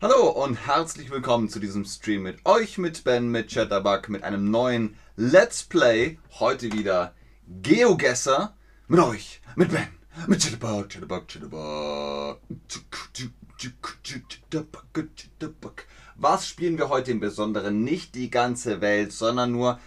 [0.00, 4.48] Hallo und herzlich willkommen zu diesem Stream mit euch, mit Ben, mit Chatterbug, mit einem
[4.48, 6.20] neuen Let's Play.
[6.38, 7.16] Heute wieder
[7.48, 8.54] GeoGuessr
[8.86, 9.88] mit euch, mit Ben,
[10.28, 11.26] mit Chatterbug, Chatterbug,
[15.16, 15.84] Chatterbug.
[16.14, 17.82] Was spielen wir heute im Besonderen?
[17.82, 19.80] Nicht die ganze Welt, sondern nur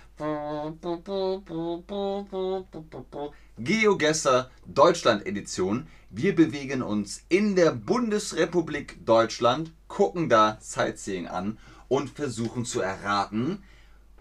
[3.58, 5.88] GeoGuessr Deutschland Edition.
[6.10, 11.58] Wir bewegen uns in der Bundesrepublik Deutschland, gucken da Sightseeing an
[11.90, 13.62] und versuchen zu erraten,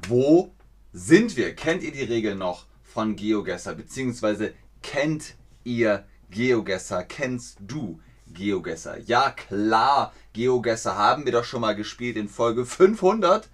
[0.08, 0.52] wo
[0.92, 1.54] sind wir?
[1.54, 3.74] Kennt ihr die Regeln noch von GeoGuessr?
[3.76, 4.52] Beziehungsweise
[4.82, 7.04] kennt ihr GeoGuessr?
[7.04, 8.00] Kennst du
[8.34, 8.98] GeoGuessr?
[9.06, 13.48] Ja, klar, GeoGuessr haben wir doch schon mal gespielt in Folge 500.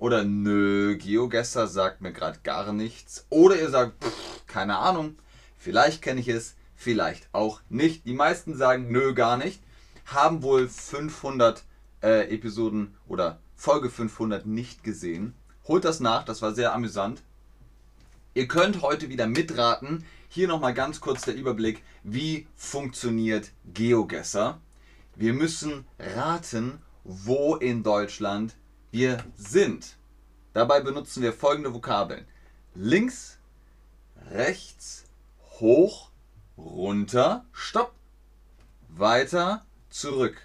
[0.00, 3.24] Oder nö, GeoGuessr sagt mir gerade gar nichts.
[3.30, 5.16] Oder ihr sagt, pff, keine Ahnung,
[5.56, 8.04] vielleicht kenne ich es, vielleicht auch nicht.
[8.04, 9.62] Die meisten sagen nö, gar nicht.
[10.06, 11.64] Haben wohl 500
[12.02, 15.34] äh, Episoden oder Folge 500 nicht gesehen.
[15.68, 17.22] Holt das nach, das war sehr amüsant.
[18.34, 20.04] Ihr könnt heute wieder mitraten.
[20.28, 24.60] Hier nochmal ganz kurz der Überblick, wie funktioniert GeoGuessr.
[25.14, 28.54] Wir müssen raten, wo in Deutschland
[28.90, 29.96] wir sind.
[30.52, 32.26] Dabei benutzen wir folgende Vokabeln.
[32.74, 33.38] Links,
[34.30, 35.04] rechts,
[35.58, 36.10] hoch,
[36.58, 37.94] runter, stopp,
[38.88, 39.64] weiter,
[39.96, 40.36] zurück.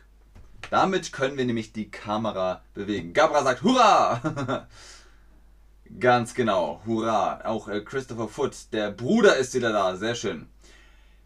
[0.69, 3.13] Damit können wir nämlich die Kamera bewegen.
[3.13, 4.67] Gabra sagt Hurra!
[5.99, 7.41] Ganz genau, Hurra.
[7.43, 10.47] Auch äh, Christopher Foot, der Bruder ist wieder da, sehr schön.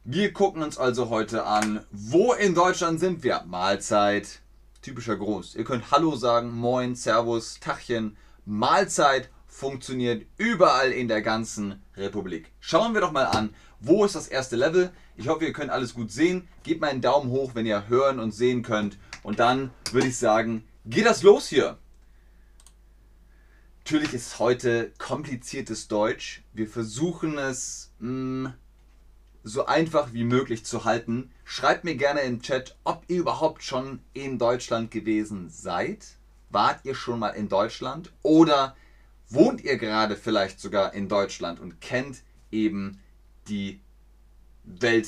[0.04, 3.44] Wir gucken uns also heute an, wo in Deutschland sind wir?
[3.46, 4.40] Mahlzeit,
[4.82, 5.56] typischer Gruß.
[5.56, 8.18] Ihr könnt Hallo sagen, Moin, Servus, Tachchen.
[8.46, 12.52] Mahlzeit funktioniert überall in der ganzen Republik.
[12.60, 13.54] Schauen wir doch mal an,
[13.86, 14.92] wo ist das erste Level.
[15.16, 16.48] Ich hoffe, ihr könnt alles gut sehen.
[16.64, 18.98] Gebt mal einen Daumen hoch, wenn ihr hören und sehen könnt.
[19.22, 21.78] Und dann würde ich sagen, geht das los hier.
[23.84, 26.44] Natürlich ist heute kompliziertes Deutsch.
[26.54, 28.54] Wir versuchen es mh, mm,
[29.44, 31.32] so einfach wie möglich zu halten.
[31.44, 36.18] Schreibt mir gerne im Chat, ob ihr überhaupt schon in Deutschland gewesen seid.
[36.50, 38.12] Wart ihr schon mal in Deutschland?
[38.24, 38.76] Oder
[39.30, 43.00] wohnt ihr gerade vielleicht sogar in Deutschland und kennt eben
[43.48, 43.82] die
[44.64, 45.08] Welt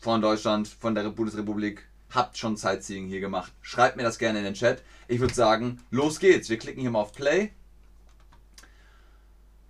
[0.00, 1.88] von Deutschland, von der Bundesrepublik?
[2.10, 3.52] Habt schon Sightseeing hier gemacht?
[3.60, 4.82] Schreibt mir das gerne in den Chat.
[5.08, 6.48] Ich würde sagen, los geht's.
[6.48, 7.52] Wir klicken hier mal auf Play.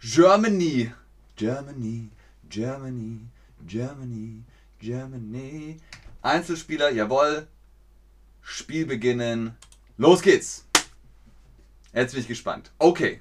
[0.01, 0.93] Germany.
[1.39, 2.11] Germany,
[2.49, 3.21] Germany,
[3.65, 4.43] Germany,
[4.81, 5.77] Germany.
[6.21, 7.47] Einzelspieler, jawohl.
[8.43, 9.57] Spiel beginnen.
[9.97, 10.65] Los geht's.
[11.93, 12.73] Jetzt bin ich gespannt.
[12.79, 13.21] Okay.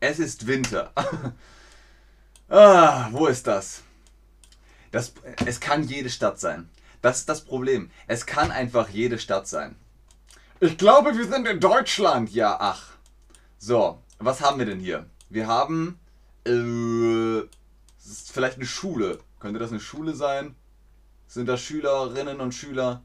[0.00, 0.92] Es ist Winter.
[2.50, 3.82] ah, wo ist das?
[4.90, 5.12] das?
[5.46, 6.68] Es kann jede Stadt sein.
[7.02, 7.90] Das ist das Problem.
[8.06, 9.76] Es kann einfach jede Stadt sein.
[10.60, 12.30] Ich glaube, wir sind in Deutschland.
[12.30, 12.92] Ja, ach.
[13.58, 15.06] So, was haben wir denn hier?
[15.30, 15.98] Wir haben.
[16.44, 17.42] Äh,
[18.32, 19.20] vielleicht eine Schule.
[19.38, 20.54] Könnte das eine Schule sein?
[21.26, 23.02] Sind das Schülerinnen und Schüler?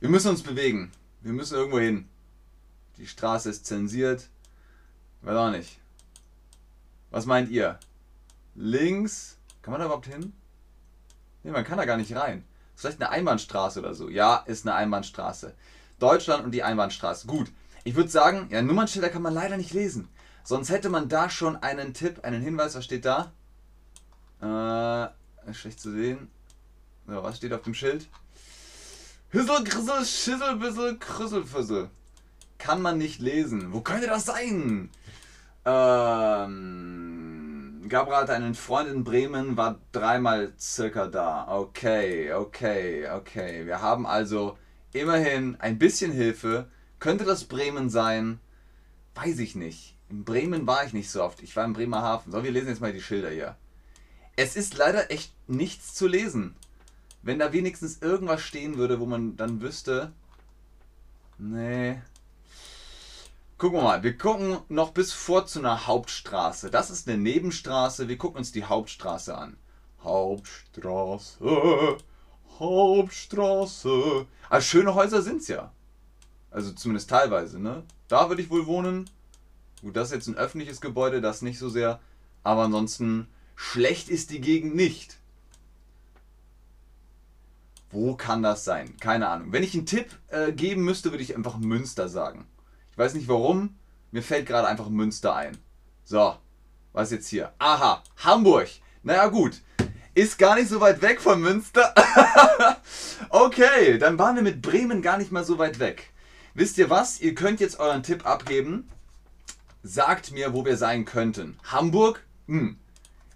[0.00, 0.92] Wir müssen uns bewegen.
[1.20, 2.08] Wir müssen irgendwo hin.
[2.96, 4.28] Die Straße ist zensiert.
[5.22, 5.78] Weiß auch nicht.
[7.10, 7.78] Was meint ihr?
[8.54, 9.38] Links?
[9.62, 10.32] Kann man da überhaupt hin?
[11.42, 12.44] Ne, man kann da gar nicht rein.
[12.74, 14.08] Ist vielleicht eine Einbahnstraße oder so.
[14.08, 15.54] Ja, ist eine Einbahnstraße.
[15.98, 17.26] Deutschland und die Einbahnstraße.
[17.26, 17.50] Gut.
[17.84, 20.08] Ich würde sagen, ja, Nummernschilder kann man leider nicht lesen.
[20.44, 22.74] Sonst hätte man da schon einen Tipp, einen Hinweis.
[22.74, 23.32] Was steht da?
[24.40, 26.30] Äh, schlecht zu sehen.
[27.06, 28.08] So, was steht auf dem Schild?
[29.30, 31.90] Hüssel, Grissel, Schissel, Bissel, Krüsselfüssel.
[32.58, 33.72] Kann man nicht lesen.
[33.72, 34.90] Wo könnte das sein?
[35.64, 37.08] Ähm,
[37.88, 41.48] Gabriel hatte einen Freund in Bremen, war dreimal circa da.
[41.48, 43.66] Okay, okay, okay.
[43.66, 44.58] Wir haben also
[44.92, 46.68] immerhin ein bisschen Hilfe.
[46.98, 48.40] Könnte das Bremen sein?
[49.14, 49.96] Weiß ich nicht.
[50.10, 51.42] In Bremen war ich nicht so oft.
[51.42, 52.32] Ich war in Bremerhaven.
[52.32, 53.56] So, wir lesen jetzt mal die Schilder hier.
[54.36, 56.54] Es ist leider echt nichts zu lesen.
[57.22, 60.12] Wenn da wenigstens irgendwas stehen würde, wo man dann wüsste.
[61.38, 62.00] Nee.
[63.58, 64.02] Gucken wir mal.
[64.04, 66.70] Wir gucken noch bis vor zu einer Hauptstraße.
[66.70, 68.06] Das ist eine Nebenstraße.
[68.06, 69.56] Wir gucken uns die Hauptstraße an.
[70.04, 71.98] Hauptstraße.
[72.60, 74.26] Hauptstraße.
[74.48, 75.72] Also schöne Häuser sind es ja.
[76.52, 77.82] Also zumindest teilweise, ne?
[78.06, 79.10] Da würde ich wohl wohnen.
[79.82, 81.98] Gut, das ist jetzt ein öffentliches Gebäude, das nicht so sehr.
[82.44, 83.26] Aber ansonsten
[83.56, 85.18] Schlecht ist die Gegend nicht.
[87.90, 88.96] Wo kann das sein?
[89.00, 89.50] Keine Ahnung.
[89.50, 92.46] Wenn ich einen Tipp äh, geben müsste, würde ich einfach Münster sagen.
[92.98, 93.76] Ich weiß nicht warum.
[94.10, 95.56] Mir fällt gerade einfach Münster ein.
[96.02, 96.34] So,
[96.92, 97.52] was jetzt hier?
[97.60, 98.66] Aha, Hamburg.
[99.04, 99.62] Naja gut.
[100.14, 101.94] Ist gar nicht so weit weg von Münster.
[103.30, 106.12] okay, dann waren wir mit Bremen gar nicht mal so weit weg.
[106.54, 107.20] Wisst ihr was?
[107.20, 108.88] Ihr könnt jetzt euren Tipp abgeben.
[109.84, 111.56] Sagt mir, wo wir sein könnten.
[111.70, 112.26] Hamburg?
[112.48, 112.80] Hm.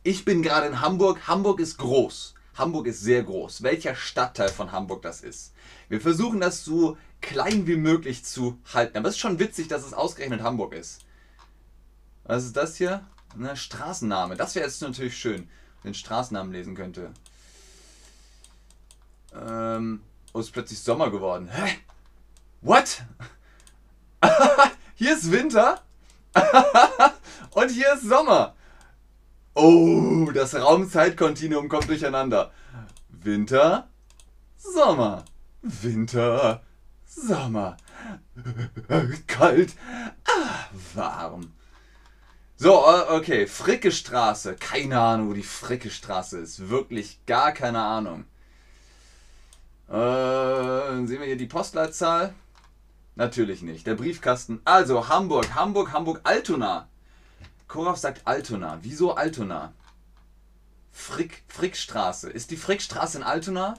[0.02, 1.28] Ich bin gerade in Hamburg.
[1.28, 2.34] Hamburg ist groß.
[2.54, 3.62] Hamburg ist sehr groß.
[3.62, 5.52] Welcher Stadtteil von Hamburg das ist.
[5.88, 8.98] Wir versuchen das so klein wie möglich zu halten.
[8.98, 11.00] Aber es ist schon witzig, dass es ausgerechnet Hamburg ist.
[12.24, 13.06] Was ist das hier?
[13.34, 14.36] Eine Straßenname.
[14.36, 15.48] Das wäre jetzt natürlich schön,
[15.82, 17.12] wenn ich den Straßennamen lesen könnte.
[19.34, 20.02] Ähm,
[20.32, 21.48] oh, ist plötzlich Sommer geworden.
[21.50, 21.78] Hä?
[22.60, 23.02] What?
[24.94, 25.82] hier ist Winter
[27.52, 28.54] und hier ist Sommer.
[29.54, 32.52] Oh, das Raumzeitkontinuum kommt durcheinander.
[33.10, 33.88] Winter,
[34.56, 35.24] Sommer,
[35.60, 36.62] Winter,
[37.04, 37.76] Sommer.
[39.26, 39.74] Kalt,
[40.26, 41.52] ah, warm.
[42.56, 44.54] So, äh, okay, Fricke Straße.
[44.54, 46.70] Keine Ahnung, wo die Fricke Straße ist.
[46.70, 48.24] Wirklich gar keine Ahnung.
[49.88, 52.34] Äh, sehen wir hier die Postleitzahl?
[53.16, 53.86] Natürlich nicht.
[53.86, 54.60] Der Briefkasten.
[54.64, 56.88] Also, Hamburg, Hamburg, Hamburg, Altona.
[57.72, 58.80] Koraf sagt Altona.
[58.82, 59.72] Wieso Altona?
[60.90, 62.28] Frick, Frickstraße.
[62.28, 63.78] Ist die Frickstraße in Altona?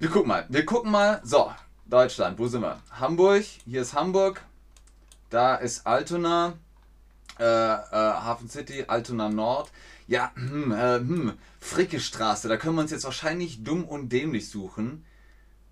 [0.00, 0.44] Wir gucken mal.
[0.48, 1.20] Wir gucken mal.
[1.22, 1.52] So,
[1.84, 2.36] Deutschland.
[2.40, 2.82] Wo sind wir?
[2.90, 3.44] Hamburg.
[3.64, 4.42] Hier ist Hamburg.
[5.30, 6.54] Da ist Altona
[7.38, 9.70] äh, äh, Hafen City, Altona Nord.
[10.08, 14.50] Ja, hm, äh, hm, Fricke Straße, da können wir uns jetzt wahrscheinlich dumm und dämlich
[14.50, 15.04] suchen.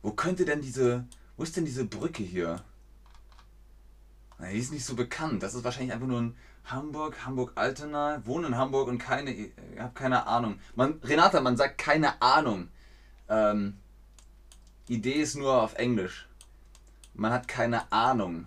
[0.03, 1.05] Wo könnte denn diese,
[1.37, 2.63] wo ist denn diese Brücke hier?
[4.39, 5.43] Na, die ist nicht so bekannt.
[5.43, 9.95] Das ist wahrscheinlich einfach nur ein Hamburg, Hamburg-Altona, wohne in Hamburg und keine, ich habe
[9.95, 10.59] keine Ahnung.
[10.75, 12.69] Man, Renata, man sagt keine Ahnung.
[13.29, 13.75] Ähm,
[14.89, 16.27] Idee ist nur auf Englisch.
[17.15, 18.47] Man hat keine Ahnung.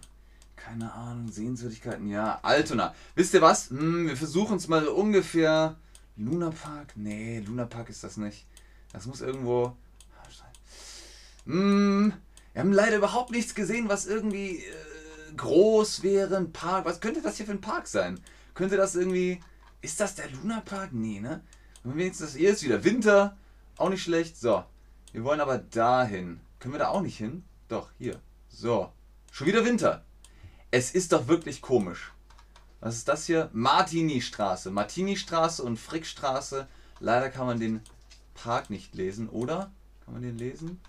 [0.56, 2.40] Keine Ahnung, Sehenswürdigkeiten, ja.
[2.42, 2.94] Altona.
[3.16, 3.70] Wisst ihr was?
[3.70, 5.76] Hm, wir versuchen es mal so ungefähr.
[6.18, 6.94] Luna Park?
[6.96, 8.46] Nee, Luna Park ist das nicht.
[8.92, 9.76] Das muss irgendwo.
[11.46, 12.12] Hm,
[12.54, 14.74] wir haben leider überhaupt nichts gesehen, was irgendwie äh,
[15.36, 16.38] groß wäre.
[16.38, 16.86] Ein Park.
[16.86, 18.20] Was könnte das hier für ein Park sein?
[18.54, 19.42] Könnte das irgendwie.
[19.82, 20.90] Ist das der Luna Park?
[20.94, 21.42] Nee, ne?
[21.84, 23.38] Wenigstens hier ist wieder Winter.
[23.78, 24.38] Auch nicht schlecht.
[24.38, 24.64] So.
[25.12, 26.40] Wir wollen aber dahin.
[26.60, 27.44] Können wir da auch nicht hin?
[27.68, 28.20] Doch, hier.
[28.50, 28.92] So.
[29.32, 30.04] Schon wieder Winter.
[30.72, 32.12] Es ist doch wirklich komisch.
[32.80, 33.50] Was ist das hier?
[33.54, 34.72] Martini-Straße.
[34.72, 36.68] Martini-Straße und Frickstraße.
[37.00, 37.82] Leider kann man den
[38.34, 39.72] Park nicht lesen, oder?
[40.04, 40.80] Kann man den lesen?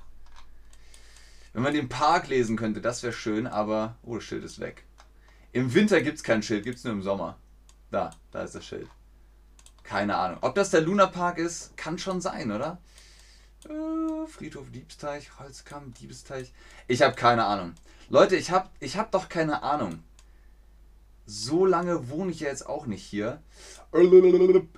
[1.59, 3.97] Wenn man den Park lesen könnte, das wäre schön, aber.
[4.05, 4.85] Oh, das Schild ist weg.
[5.51, 7.37] Im Winter gibt es kein Schild, gibt es nur im Sommer.
[7.91, 8.89] Da, da ist das Schild.
[9.83, 10.39] Keine Ahnung.
[10.43, 12.81] Ob das der Luna Park ist, kann schon sein, oder?
[13.65, 16.53] Äh, Friedhof Diebsteich, Holzkamm, Diebesteich.
[16.87, 17.75] Ich habe keine Ahnung.
[18.09, 20.05] Leute, ich habe ich hab doch keine Ahnung.
[21.27, 23.43] So lange wohne ich ja jetzt auch nicht hier.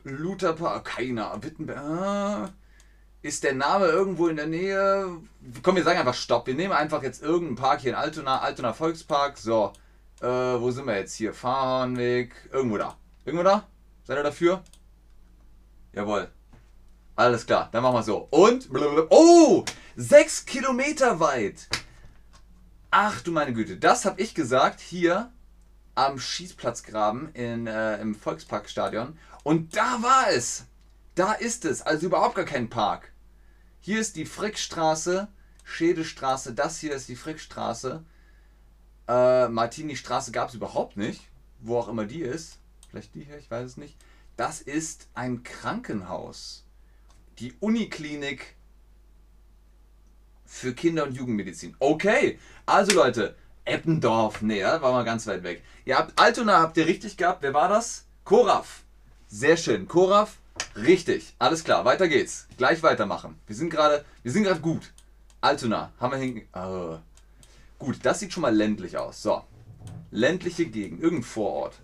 [0.04, 1.42] Lutherpark, keiner.
[1.42, 2.54] Wittenberg.
[3.22, 5.18] Ist der Name irgendwo in der Nähe?
[5.62, 6.46] Komm, wir sagen einfach Stopp.
[6.46, 9.36] Wir nehmen einfach jetzt irgendeinen Park hier in Altona, Altona Volkspark.
[9.36, 9.72] So,
[10.22, 11.34] äh, wo sind wir jetzt hier?
[11.34, 12.34] Fahrhornweg.
[12.50, 12.96] Irgendwo da.
[13.26, 13.66] Irgendwo da?
[14.04, 14.62] Seid ihr dafür?
[15.92, 16.28] Jawohl.
[17.14, 18.28] Alles klar, dann machen wir so.
[18.30, 18.70] Und,
[19.10, 19.64] oh,
[19.96, 21.68] sechs Kilometer weit.
[22.90, 25.30] Ach du meine Güte, das habe ich gesagt hier
[25.94, 29.18] am Schießplatzgraben in, äh, im Volksparkstadion.
[29.42, 30.64] Und da war es.
[31.20, 31.82] Da ist es.
[31.82, 33.12] Also überhaupt gar kein Park.
[33.78, 35.28] Hier ist die Frickstraße,
[35.64, 36.54] Schedestraße.
[36.54, 38.02] Das hier ist die Frickstraße.
[39.06, 41.28] Äh, Martini-Straße gab es überhaupt nicht.
[41.58, 42.58] Wo auch immer die ist.
[42.88, 43.98] Vielleicht die hier, ich weiß es nicht.
[44.38, 46.64] Das ist ein Krankenhaus.
[47.38, 48.56] Die Uniklinik
[50.46, 51.76] für Kinder- und Jugendmedizin.
[51.80, 53.36] Okay, also Leute,
[53.66, 55.64] Eppendorf, nee, das war mal ganz weit weg.
[55.84, 57.42] Ihr habt Altona habt ihr richtig gehabt.
[57.42, 58.06] Wer war das?
[58.24, 58.84] Koraf.
[59.28, 59.86] Sehr schön.
[59.86, 60.39] Koraf,
[60.76, 61.34] richtig.
[61.38, 62.46] Alles klar, weiter geht's.
[62.56, 63.38] Gleich weitermachen.
[63.46, 64.92] Wir sind gerade, wir sind gerade gut.
[65.40, 66.42] Altona, haben wir hin.
[66.54, 66.98] Oh.
[67.78, 69.22] Gut, das sieht schon mal ländlich aus.
[69.22, 69.42] So.
[70.10, 71.74] Ländliche Gegend, irgendein Vorort.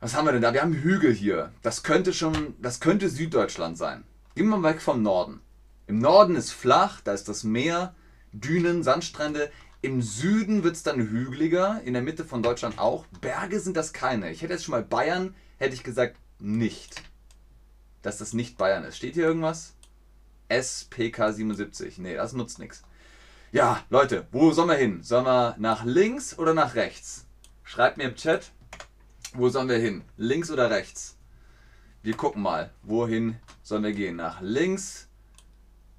[0.00, 0.52] Was haben wir denn da?
[0.52, 1.52] Wir haben Hügel hier.
[1.62, 4.04] Das könnte schon, das könnte Süddeutschland sein.
[4.34, 5.40] Gehen wir mal weg vom Norden.
[5.86, 7.94] Im Norden ist flach, da ist das Meer,
[8.32, 9.50] Dünen, Sandstrände.
[9.80, 13.06] Im Süden wird es dann hügeliger, in der Mitte von Deutschland auch.
[13.20, 14.30] Berge sind das keine.
[14.30, 15.34] Ich hätte jetzt schon mal Bayern,
[15.64, 17.02] hätte ich gesagt, nicht.
[18.02, 18.96] Dass das nicht Bayern ist.
[18.96, 19.74] Steht hier irgendwas?
[20.48, 21.98] SPK 77.
[21.98, 22.82] Nee, das nutzt nichts.
[23.50, 25.02] Ja, Leute, wo sollen wir hin?
[25.02, 27.26] Sollen wir nach links oder nach rechts?
[27.62, 28.50] Schreibt mir im Chat,
[29.32, 30.02] wo sollen wir hin?
[30.16, 31.16] Links oder rechts?
[32.02, 34.16] Wir gucken mal, wohin sollen wir gehen?
[34.16, 35.08] Nach links,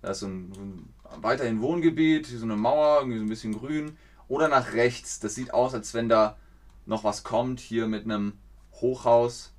[0.02, 3.98] da ist so ein, weiterhin Wohngebiet, hier so eine Mauer, irgendwie so ein bisschen grün.
[4.28, 5.20] Oder nach rechts.
[5.20, 6.38] Das sieht aus, als wenn da
[6.86, 8.34] noch was kommt, hier mit einem
[8.74, 9.55] Hochhaus.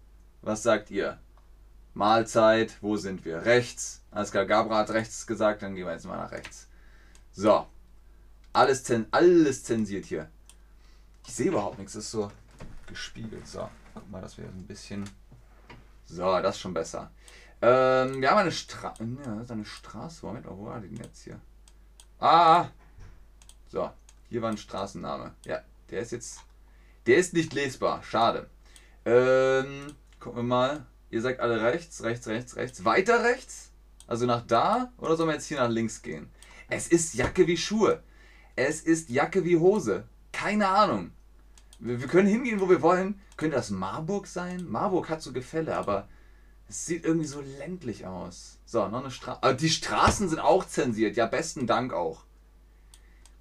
[0.46, 1.18] Was sagt ihr?
[1.94, 3.44] Mahlzeit, wo sind wir?
[3.44, 4.04] Rechts.
[4.12, 6.68] Alles Gabra hat rechts gesagt, dann gehen wir jetzt mal nach rechts.
[7.32, 7.66] So.
[8.52, 10.30] Alles, zens alles zensiert hier.
[11.26, 12.30] Ich sehe überhaupt nichts, das ist so
[12.86, 13.44] gespiegelt.
[13.48, 15.10] So, guck mal, dass wir ein bisschen.
[16.04, 17.10] So, das ist schon besser.
[17.60, 19.02] Ähm, wir haben eine Straße.
[19.02, 20.24] Ja, eine Straße.
[20.24, 21.40] Moment, wo war die denn jetzt hier?
[22.20, 22.68] Ah!
[23.66, 23.90] So,
[24.28, 25.34] hier war ein Straßenname.
[25.44, 25.60] Ja,
[25.90, 26.38] der ist jetzt.
[27.04, 28.00] Der ist nicht lesbar.
[28.04, 28.48] Schade.
[29.04, 30.86] Ähm, gucken wir mal.
[31.10, 32.84] Ihr sagt alle rechts, rechts, rechts, rechts.
[32.84, 33.70] Weiter rechts?
[34.06, 34.92] Also nach da?
[34.98, 36.30] Oder sollen wir jetzt hier nach links gehen?
[36.68, 38.02] Es ist Jacke wie Schuhe.
[38.56, 40.04] Es ist Jacke wie Hose.
[40.32, 41.12] Keine Ahnung.
[41.78, 43.20] Wir, wir können hingehen, wo wir wollen.
[43.36, 44.66] Könnte das Marburg sein?
[44.68, 46.08] Marburg hat so Gefälle, aber
[46.68, 48.58] es sieht irgendwie so ländlich aus.
[48.64, 49.42] So, noch eine Straße.
[49.42, 51.16] Aber die Straßen sind auch zensiert.
[51.16, 52.24] Ja, besten Dank auch.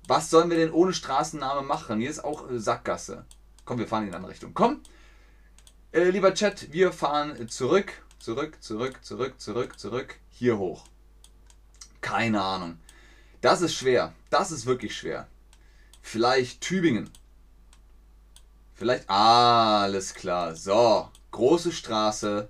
[0.08, 2.00] Was sollen wir denn ohne Straßenname machen?
[2.00, 3.26] Hier ist auch äh, Sackgasse.
[3.64, 4.54] Komm, wir fahren in die andere Richtung.
[4.54, 4.82] Komm!
[5.96, 10.84] Äh, lieber Chat, wir fahren zurück, zurück, zurück, zurück, zurück, zurück, hier hoch.
[12.02, 12.80] Keine Ahnung.
[13.40, 14.14] Das ist schwer.
[14.30, 15.30] Das ist wirklich schwer.
[16.02, 17.10] Vielleicht Tübingen.
[18.74, 19.10] Vielleicht.
[19.10, 20.58] Ah, alles klar.
[20.58, 21.10] So.
[21.32, 22.50] Große Straße.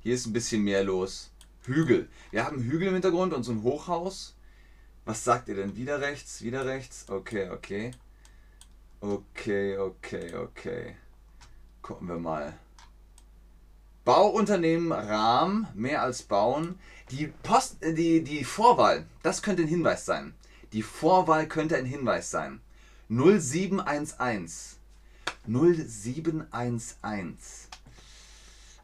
[0.00, 1.32] Hier ist ein bisschen mehr los.
[1.66, 2.08] Hügel.
[2.30, 4.34] Wir haben Hügel im Hintergrund und so ein Hochhaus.
[5.04, 5.76] Was sagt ihr denn?
[5.76, 7.04] Wieder rechts, wieder rechts?
[7.10, 7.90] Okay, okay.
[9.02, 10.96] Okay, okay, okay.
[11.82, 12.58] Gucken wir mal.
[14.06, 16.78] Bauunternehmen Rahm, mehr als bauen.
[17.10, 20.32] Die, Post, äh, die, die Vorwahl, das könnte ein Hinweis sein.
[20.72, 22.60] Die Vorwahl könnte ein Hinweis sein.
[23.08, 24.76] 0711.
[25.48, 27.68] 0711.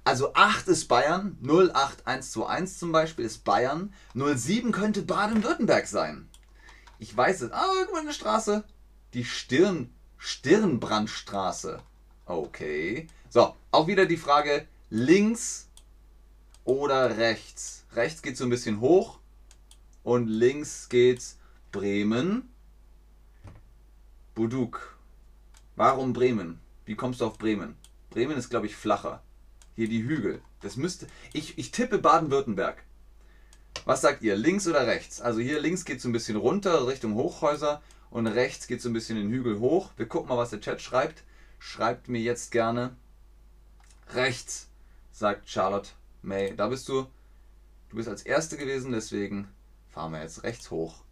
[0.03, 6.29] Also 8 ist Bayern, 08121 zum Beispiel ist Bayern, 07 könnte Baden-Württemberg sein.
[6.99, 7.53] Ich weiß es.
[7.53, 8.65] Ah, guck mal, eine Straße.
[9.15, 11.79] Die Stirn, Stirnbrandstraße.
[12.27, 13.07] Okay.
[13.31, 15.71] So, auch wieder die Frage, links
[16.65, 17.87] oder rechts.
[17.95, 19.21] Rechts geht so ein bisschen hoch
[20.03, 21.39] und links geht's
[21.71, 22.51] Bremen.
[24.35, 24.99] Buduk.
[25.77, 26.61] Warum Bremen?
[26.85, 27.75] Wie kommst du auf Bremen?
[28.11, 29.23] Bremen ist, glaube ich, flacher.
[29.77, 30.43] Hier die Hügel.
[30.61, 31.07] Das müsste.
[31.33, 32.85] Ich, ich tippe Baden-Württemberg.
[33.87, 34.37] Was sagt ihr?
[34.37, 35.23] Links oder rechts?
[35.23, 37.81] Also hier links geht es so ein bisschen runter Richtung Hochhäuser
[38.11, 39.93] und rechts geht so ein bisschen den Hügel hoch.
[39.97, 41.25] Wir gucken mal, was der Chat schreibt.
[41.59, 42.95] Schreibt mir jetzt gerne
[44.11, 44.69] rechts
[45.13, 45.91] sagt Charlotte
[46.23, 46.57] May.
[46.57, 47.07] Da bist du.
[47.91, 49.49] Du bist als Erste gewesen, deswegen
[49.91, 51.05] fahren wir jetzt rechts hoch.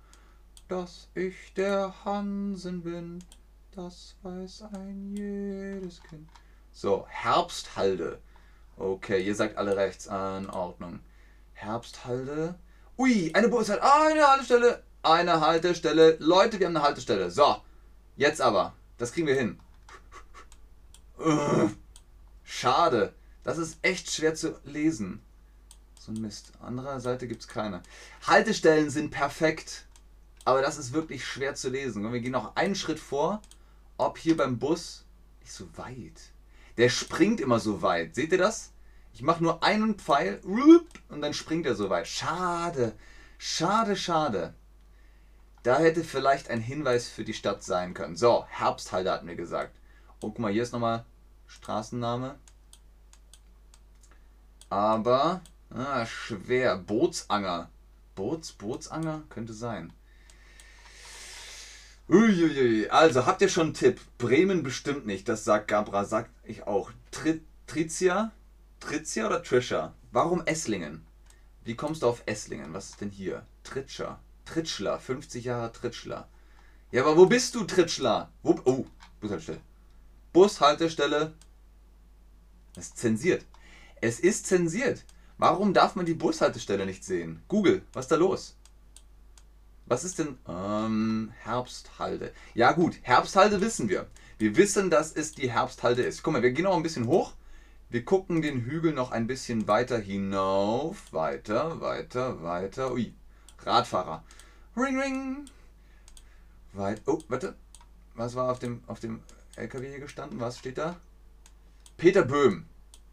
[0.69, 3.23] Dass ich der Hansen bin,
[3.73, 6.29] das weiß ein jedes Kind.
[6.73, 8.21] So, Herbsthalde.
[8.77, 10.07] Okay, ihr sagt alle rechts.
[10.07, 11.01] In Ordnung.
[11.53, 12.55] Herbsthalde.
[12.97, 13.83] Ui, eine Bushaltestelle.
[14.03, 14.83] Eine Haltestelle.
[15.03, 16.17] Eine Haltestelle.
[16.21, 17.31] Leute, wir haben eine Haltestelle.
[17.31, 17.57] So,
[18.17, 18.73] jetzt aber.
[18.97, 19.61] Das kriegen wir hin.
[22.43, 23.13] Schade.
[23.51, 25.21] Das ist echt schwer zu lesen.
[25.99, 26.53] So ein Mist.
[26.61, 27.83] Anderer Seite gibt es keine.
[28.25, 29.87] Haltestellen sind perfekt.
[30.45, 32.07] Aber das ist wirklich schwer zu lesen.
[32.07, 33.43] Und wir gehen noch einen Schritt vor.
[33.97, 35.05] Ob hier beim Bus
[35.41, 36.31] nicht so weit.
[36.77, 38.15] Der springt immer so weit.
[38.15, 38.71] Seht ihr das?
[39.15, 40.41] Ich mache nur einen Pfeil
[41.09, 42.07] und dann springt er so weit.
[42.07, 42.95] Schade.
[43.37, 44.55] Schade, schade.
[45.65, 48.15] Da hätte vielleicht ein Hinweis für die Stadt sein können.
[48.15, 49.75] So, Herbsthalde hatten wir gesagt.
[50.21, 51.05] Und oh, guck mal, hier ist nochmal
[51.49, 52.39] Straßenname.
[54.71, 56.79] Aber ah, schwer.
[56.79, 57.69] Bootsanger.
[58.15, 59.25] Boots, Bootsanger?
[59.29, 59.93] Könnte sein.
[62.09, 62.89] Uiuiui.
[62.89, 64.01] Also, habt ihr schon einen Tipp?
[64.19, 65.29] Bremen bestimmt nicht.
[65.29, 66.91] Das sagt Gabra, sagt ich auch.
[67.11, 68.33] Tri Trizia?
[68.81, 69.95] Trizia oder Trisha?
[70.11, 71.05] Warum Esslingen?
[71.65, 72.73] Wie kommst du auf Esslingen?
[72.73, 73.47] Was ist denn hier?
[73.65, 74.19] Tritscher.
[74.45, 74.99] Tritschler.
[74.99, 76.29] 50 Jahre Tritschler.
[76.91, 78.33] Ja, aber wo bist du, Tritschler?
[78.43, 78.87] Wo, oh,
[79.21, 79.61] Bushaltestelle.
[80.33, 81.35] Bushaltestelle.
[82.75, 83.45] Das ist zensiert.
[84.01, 85.05] Es ist zensiert.
[85.37, 87.43] Warum darf man die Bushaltestelle nicht sehen?
[87.49, 88.57] Google, was ist da los?
[89.87, 92.33] Was ist denn ähm, Herbsthalde?
[92.55, 94.07] Ja gut, Herbsthalde wissen wir.
[94.39, 96.23] Wir wissen, dass es die Herbsthalde ist.
[96.23, 97.33] Guck mal, wir gehen noch ein bisschen hoch.
[97.89, 101.13] Wir gucken den Hügel noch ein bisschen weiter hinauf.
[101.13, 102.93] Weiter, weiter, weiter.
[102.93, 103.13] Ui,
[103.65, 104.23] Radfahrer.
[104.77, 105.45] Ring, ring.
[106.73, 107.03] Weit.
[107.07, 107.57] Oh, warte.
[108.15, 109.21] Was war auf dem, auf dem
[109.57, 110.39] LKW hier gestanden?
[110.41, 110.97] Was steht da?
[111.97, 112.67] Peter Böhm.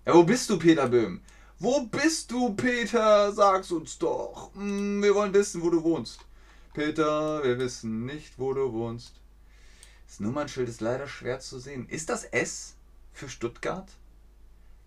[0.07, 1.19] Ja, wo bist du, Peter Böhm?
[1.59, 3.29] Wo bist du, Peter?
[3.33, 4.51] Sag's uns doch.
[4.53, 6.21] Hm, wir wollen wissen, wo du wohnst.
[6.73, 9.15] Peter, wir wissen nicht, wo du wohnst.
[10.07, 11.89] Das Nummernschild ist leider schwer zu sehen.
[11.89, 12.75] Ist das S
[13.11, 13.89] für Stuttgart?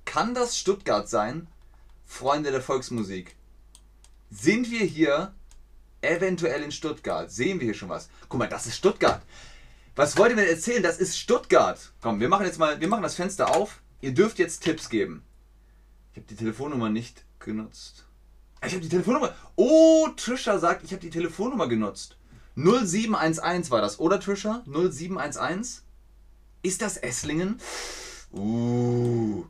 [0.07, 1.49] Kann das Stuttgart sein?
[2.07, 3.37] Freunde der Volksmusik.
[4.31, 5.35] Sind wir hier
[6.01, 7.31] eventuell in Stuttgart?
[7.31, 8.09] Sehen wir hier schon was?
[8.31, 9.21] Guck mal, das ist Stuttgart.
[9.97, 10.83] Was wollt ihr mir erzählen?
[10.83, 11.93] Das ist Stuttgart.
[12.01, 13.83] Komm, wir machen jetzt mal, wir machen das Fenster auf.
[14.01, 15.23] Ihr dürft jetzt Tipps geben.
[16.13, 18.07] Ich habe die Telefonnummer nicht genutzt.
[18.65, 19.35] Ich habe die Telefonnummer.
[19.57, 22.17] Oh, Trisha sagt, ich habe die Telefonnummer genutzt.
[22.57, 24.63] 0711 war das, oder Trisha?
[24.67, 25.83] 0711?
[26.63, 27.59] Ist das Esslingen?
[28.33, 29.45] Uh.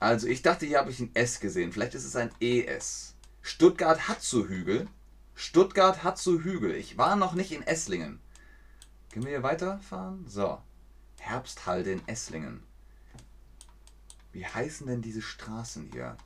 [0.00, 1.72] Also ich dachte, hier habe ich ein S gesehen.
[1.72, 3.14] Vielleicht ist es ein ES.
[3.40, 4.86] Stuttgart hat so Hügel.
[5.34, 6.74] Stuttgart hat so Hügel.
[6.74, 8.20] Ich war noch nicht in Esslingen.
[9.10, 10.26] Können wir hier weiterfahren?
[10.28, 10.58] So.
[11.18, 12.62] Herbsthalde in Esslingen.
[14.38, 16.16] Wie heißen denn diese Straßen hier?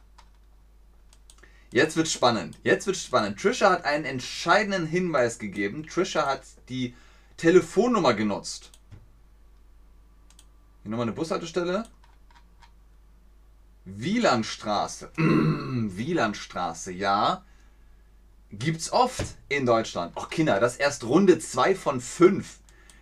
[1.71, 2.59] Jetzt wird spannend.
[2.63, 3.41] Jetzt wird spannend.
[3.41, 5.87] Trisha hat einen entscheidenden Hinweis gegeben.
[5.87, 6.95] Trisha hat die
[7.39, 8.71] Telefonnummer genutzt.
[10.83, 11.85] Hier nochmal eine Bushaltestelle.
[13.87, 15.11] Wielandstraße.
[15.17, 17.47] Wielandstraße, ja.
[18.51, 20.15] Gibt's oft in Deutschland.
[20.19, 22.59] Och, Kinder, das ist erst Runde 2 von 5.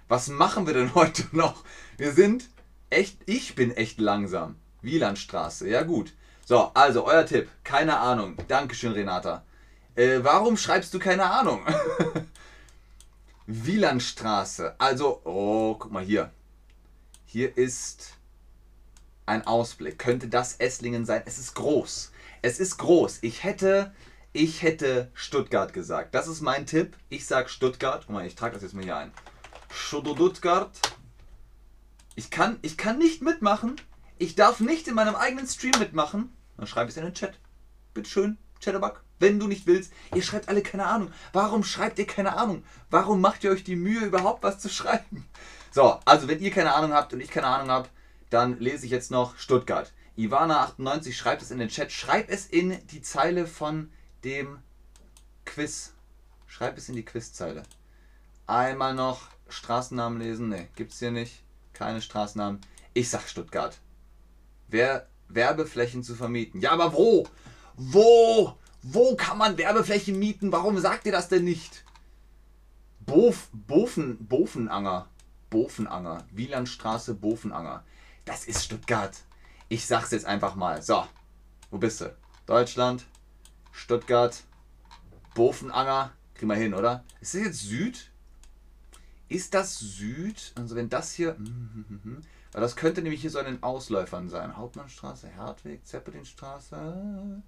[0.06, 1.64] Was machen wir denn heute noch?
[1.96, 2.48] Wir sind
[2.90, 4.54] echt, ich bin echt langsam.
[4.82, 6.12] Wielandstraße, ja gut.
[6.44, 7.48] So, also euer Tipp.
[7.62, 8.36] Keine Ahnung.
[8.48, 9.44] Dankeschön, Renata.
[9.94, 11.64] Äh, warum schreibst du keine Ahnung?
[13.46, 14.74] Wielandstraße.
[14.78, 16.30] Also, oh, guck mal hier.
[17.24, 18.14] Hier ist
[19.26, 19.98] ein Ausblick.
[19.98, 21.22] Könnte das Esslingen sein?
[21.24, 22.10] Es ist groß.
[22.42, 23.18] Es ist groß.
[23.22, 23.94] Ich hätte,
[24.32, 26.14] ich hätte Stuttgart gesagt.
[26.14, 26.96] Das ist mein Tipp.
[27.08, 28.04] Ich sag Stuttgart.
[28.06, 29.12] Guck mal, ich trage das jetzt mal hier ein.
[29.68, 30.72] Stuttgart.
[32.16, 33.76] Ich kann, ich kann nicht mitmachen.
[34.20, 36.30] Ich darf nicht in meinem eigenen Stream mitmachen.
[36.58, 37.38] Dann schreib es in den Chat.
[37.94, 39.02] Bitteschön, Chatterbug.
[39.18, 41.10] Wenn du nicht willst, ihr schreibt alle keine Ahnung.
[41.32, 42.62] Warum schreibt ihr keine Ahnung?
[42.90, 45.26] Warum macht ihr euch die Mühe, überhaupt was zu schreiben?
[45.70, 47.88] So, also wenn ihr keine Ahnung habt und ich keine Ahnung habe,
[48.28, 49.90] dann lese ich jetzt noch Stuttgart.
[50.18, 51.90] Ivana98 schreibt es in den Chat.
[51.90, 53.90] Schreib es in die Zeile von
[54.22, 54.58] dem
[55.46, 55.94] Quiz.
[56.46, 57.62] Schreib es in die Quizzeile.
[58.46, 60.50] Einmal noch Straßennamen lesen.
[60.50, 61.42] Ne, gibt's hier nicht.
[61.72, 62.60] Keine Straßennamen.
[62.92, 63.78] Ich sag Stuttgart.
[64.70, 66.60] Wer Werbeflächen zu vermieten.
[66.60, 67.26] Ja, aber wo?
[67.76, 68.56] Wo?
[68.82, 70.52] Wo kann man Werbeflächen mieten?
[70.52, 71.84] Warum sagt ihr das denn nicht?
[73.00, 75.08] Bof, Bofen, Bofenanger.
[75.50, 76.24] Bofenanger.
[76.30, 77.84] Wielandstraße, Bofenanger.
[78.24, 79.16] Das ist Stuttgart.
[79.68, 80.82] Ich sag's jetzt einfach mal.
[80.82, 81.04] So,
[81.70, 82.14] wo bist du?
[82.46, 83.06] Deutschland,
[83.72, 84.42] Stuttgart,
[85.34, 86.12] Bofenanger.
[86.34, 87.04] Kriegen wir hin, oder?
[87.20, 88.10] Ist das jetzt Süd?
[89.28, 90.52] Ist das Süd?
[90.56, 91.36] Also wenn das hier...
[92.52, 94.56] Das könnte nämlich hier so an den Ausläufern sein.
[94.56, 97.42] Hauptmannstraße, Hertweg, Zeppelinstraße.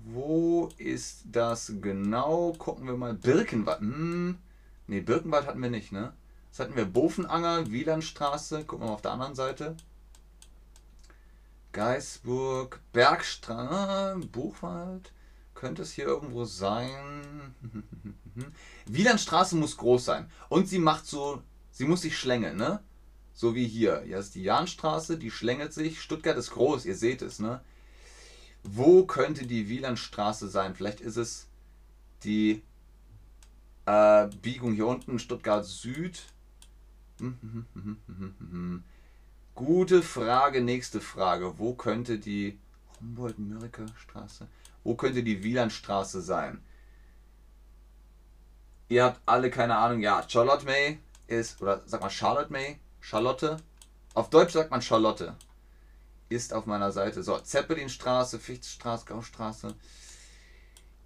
[0.00, 2.52] Wo ist das genau?
[2.58, 3.14] Gucken wir mal.
[3.14, 3.82] Birkenwald.
[3.82, 4.36] Ne,
[5.00, 6.12] Birkenwald hatten wir nicht, ne?
[6.50, 8.64] Das hatten wir Bofenanger, Wielandstraße.
[8.64, 9.76] Gucken wir mal auf der anderen Seite.
[11.72, 15.12] Geisburg, Bergstraße, Buchwald.
[15.54, 17.54] Könnte es hier irgendwo sein?
[18.86, 20.30] Wielandstraße muss groß sein.
[20.48, 22.82] Und sie macht so, sie muss sich schlängeln, ne?
[23.40, 24.02] So wie hier.
[24.02, 26.02] Hier ist die Jahnstraße, die schlängelt sich.
[26.02, 27.62] Stuttgart ist groß, ihr seht es, ne?
[28.62, 30.74] Wo könnte die Wielandstraße sein?
[30.74, 31.48] Vielleicht ist es
[32.22, 32.62] die
[33.86, 36.22] äh, Biegung hier unten, Stuttgart Süd.
[39.54, 41.58] Gute Frage, nächste Frage.
[41.58, 42.58] Wo könnte die
[43.00, 44.48] Humboldt-Mürike Straße?
[44.84, 46.62] Wo könnte die Wielandstraße sein?
[48.90, 50.02] Ihr habt alle keine Ahnung.
[50.02, 53.56] Ja, Charlotte May ist, oder sag mal Charlotte May, Charlotte.
[54.14, 55.36] Auf Deutsch sagt man Charlotte.
[56.28, 57.22] Ist auf meiner Seite.
[57.22, 59.74] So, Zeppelinstraße, Fichtstraße, Gaustraße.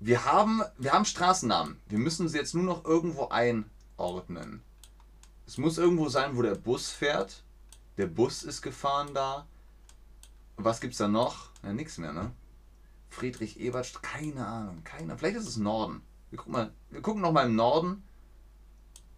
[0.01, 1.81] Wir haben, wir haben Straßennamen.
[1.87, 4.63] Wir müssen sie jetzt nur noch irgendwo einordnen.
[5.47, 7.45] Es muss irgendwo sein, wo der Bus fährt.
[7.97, 9.47] Der Bus ist gefahren da.
[10.57, 11.51] Was gibt's da noch?
[11.63, 12.33] Ja, nichts mehr, ne?
[13.11, 16.03] Friedrich Ebert, keine Ahnung, keine Vielleicht ist es Norden.
[16.31, 18.03] Wir gucken, mal, wir gucken noch mal im Norden.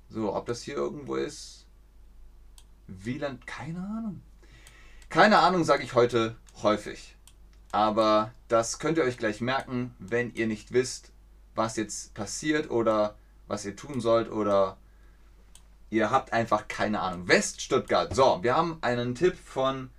[0.09, 1.66] So, ob das hier irgendwo ist.
[2.87, 4.23] Wieland, keine Ahnung.
[5.09, 7.17] Keine Ahnung, sage ich heute häufig.
[7.73, 11.13] Aber das könnt ihr euch gleich merken, wenn ihr nicht wisst,
[11.55, 14.77] was jetzt passiert oder was ihr tun sollt oder
[15.91, 17.29] ihr habt einfach keine Ahnung.
[17.29, 18.15] West Stuttgart.
[18.15, 19.91] So, wir haben einen Tipp von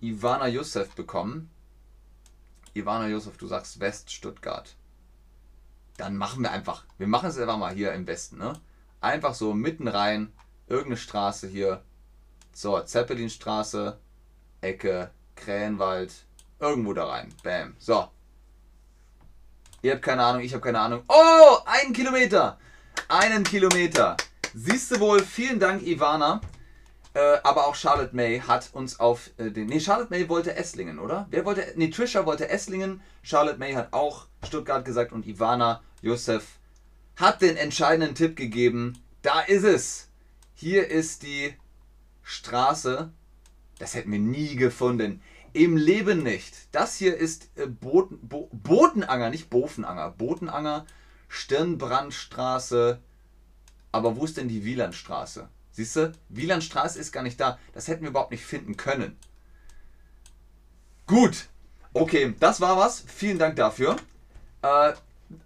[0.00, 1.50] Ivana Youssef bekommen.
[2.74, 4.76] Ivana Youssef, du sagst West Stuttgart.
[5.96, 8.52] Dann machen wir einfach, wir machen es einfach mal hier im Westen, ne?
[9.00, 10.32] Einfach so mitten rein,
[10.66, 11.82] irgendeine Straße hier,
[12.58, 13.96] so, Zeppelinstraße,
[14.62, 16.12] Ecke, Krähenwald,
[16.58, 17.32] irgendwo da rein.
[17.44, 17.76] Bam.
[17.78, 18.08] So.
[19.80, 21.04] Ihr habt keine Ahnung, ich habe keine Ahnung.
[21.06, 22.58] Oh, einen Kilometer.
[23.06, 24.16] Einen Kilometer.
[24.54, 26.40] Siehst du wohl, vielen Dank, Ivana.
[27.14, 29.68] Äh, aber auch Charlotte May hat uns auf äh, den.
[29.68, 31.28] Nee, Charlotte May wollte Esslingen, oder?
[31.30, 31.64] Wer wollte.
[31.76, 33.00] Nee, Trisha wollte Esslingen.
[33.22, 36.58] Charlotte May hat auch Stuttgart gesagt und Ivana Josef
[37.14, 38.98] hat den entscheidenden Tipp gegeben.
[39.22, 40.08] Da ist es.
[40.54, 41.54] Hier ist die
[42.28, 43.10] Straße.
[43.78, 45.22] Das hätten wir nie gefunden.
[45.54, 46.68] Im Leben nicht.
[46.72, 50.10] Das hier ist äh, Boten, Bo, Botenanger, nicht Bofenanger.
[50.10, 50.84] Botenanger,
[51.28, 53.00] Stirnbrandstraße.
[53.92, 55.48] Aber wo ist denn die Wielandstraße?
[55.72, 57.58] Siehst du, Wielandstraße ist gar nicht da.
[57.72, 59.16] Das hätten wir überhaupt nicht finden können.
[61.06, 61.46] Gut.
[61.94, 63.04] Okay, das war was.
[63.06, 63.96] Vielen Dank dafür.
[64.60, 64.92] Äh,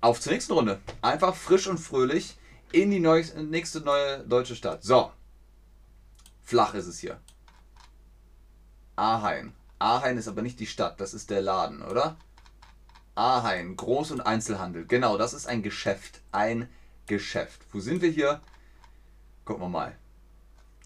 [0.00, 0.80] auf zur nächsten Runde.
[1.00, 2.36] Einfach frisch und fröhlich
[2.72, 4.82] in die neu, nächste neue deutsche Stadt.
[4.82, 5.12] So.
[6.42, 7.20] Flach ist es hier.
[8.96, 9.52] Ahain.
[9.78, 12.16] Ahain ist aber nicht die Stadt, das ist der Laden, oder?
[13.14, 14.86] Ahain, Groß- und Einzelhandel.
[14.86, 16.20] Genau, das ist ein Geschäft.
[16.32, 16.68] Ein
[17.06, 17.62] Geschäft.
[17.72, 18.40] Wo sind wir hier?
[19.44, 19.98] Gucken wir mal.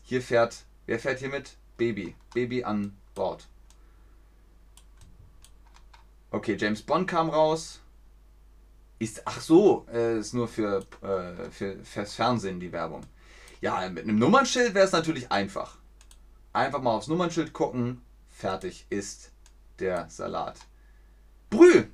[0.03, 1.57] Hier fährt, wer fährt hier mit?
[1.77, 2.15] Baby.
[2.35, 3.47] Baby an Bord.
[6.31, 7.81] Okay, James Bond kam raus.
[8.99, 13.03] Ist, ach so, äh, ist nur für, äh, für fürs Fernsehen die Werbung.
[13.61, 15.79] Ja, mit einem Nummernschild wäre es natürlich einfach.
[16.53, 19.31] Einfach mal aufs Nummernschild gucken, fertig ist
[19.79, 20.59] der Salat.
[21.51, 21.91] Brühl,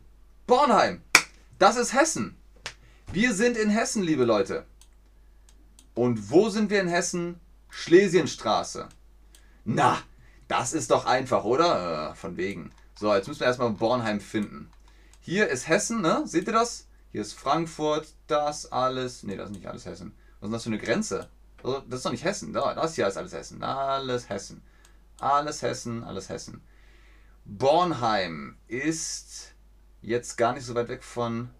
[0.47, 1.03] Bornheim,
[1.59, 2.37] das ist Hessen.
[3.13, 4.67] Wir sind in Hessen, liebe Leute.
[5.95, 7.39] Und wo sind wir in Hessen?
[7.69, 8.89] Schlesienstraße.
[9.65, 9.99] Na,
[10.49, 12.11] das ist doch einfach, oder?
[12.11, 12.73] Äh, von wegen.
[12.99, 14.71] So, jetzt müssen wir erstmal Bornheim finden.
[15.21, 16.23] Hier ist Hessen, ne?
[16.27, 16.87] Seht ihr das?
[17.13, 19.23] Hier ist Frankfurt, das alles.
[19.23, 20.15] Ne, das ist nicht alles Hessen.
[20.41, 21.29] Was ist das für eine Grenze?
[21.63, 22.53] Also, das ist doch nicht Hessen.
[22.53, 23.63] Das hier ist alles Hessen.
[23.63, 24.63] Alles Hessen.
[25.19, 26.63] Alles Hessen, alles Hessen.
[27.45, 29.53] Bornheim ist
[30.01, 31.51] jetzt gar nicht so weit weg von.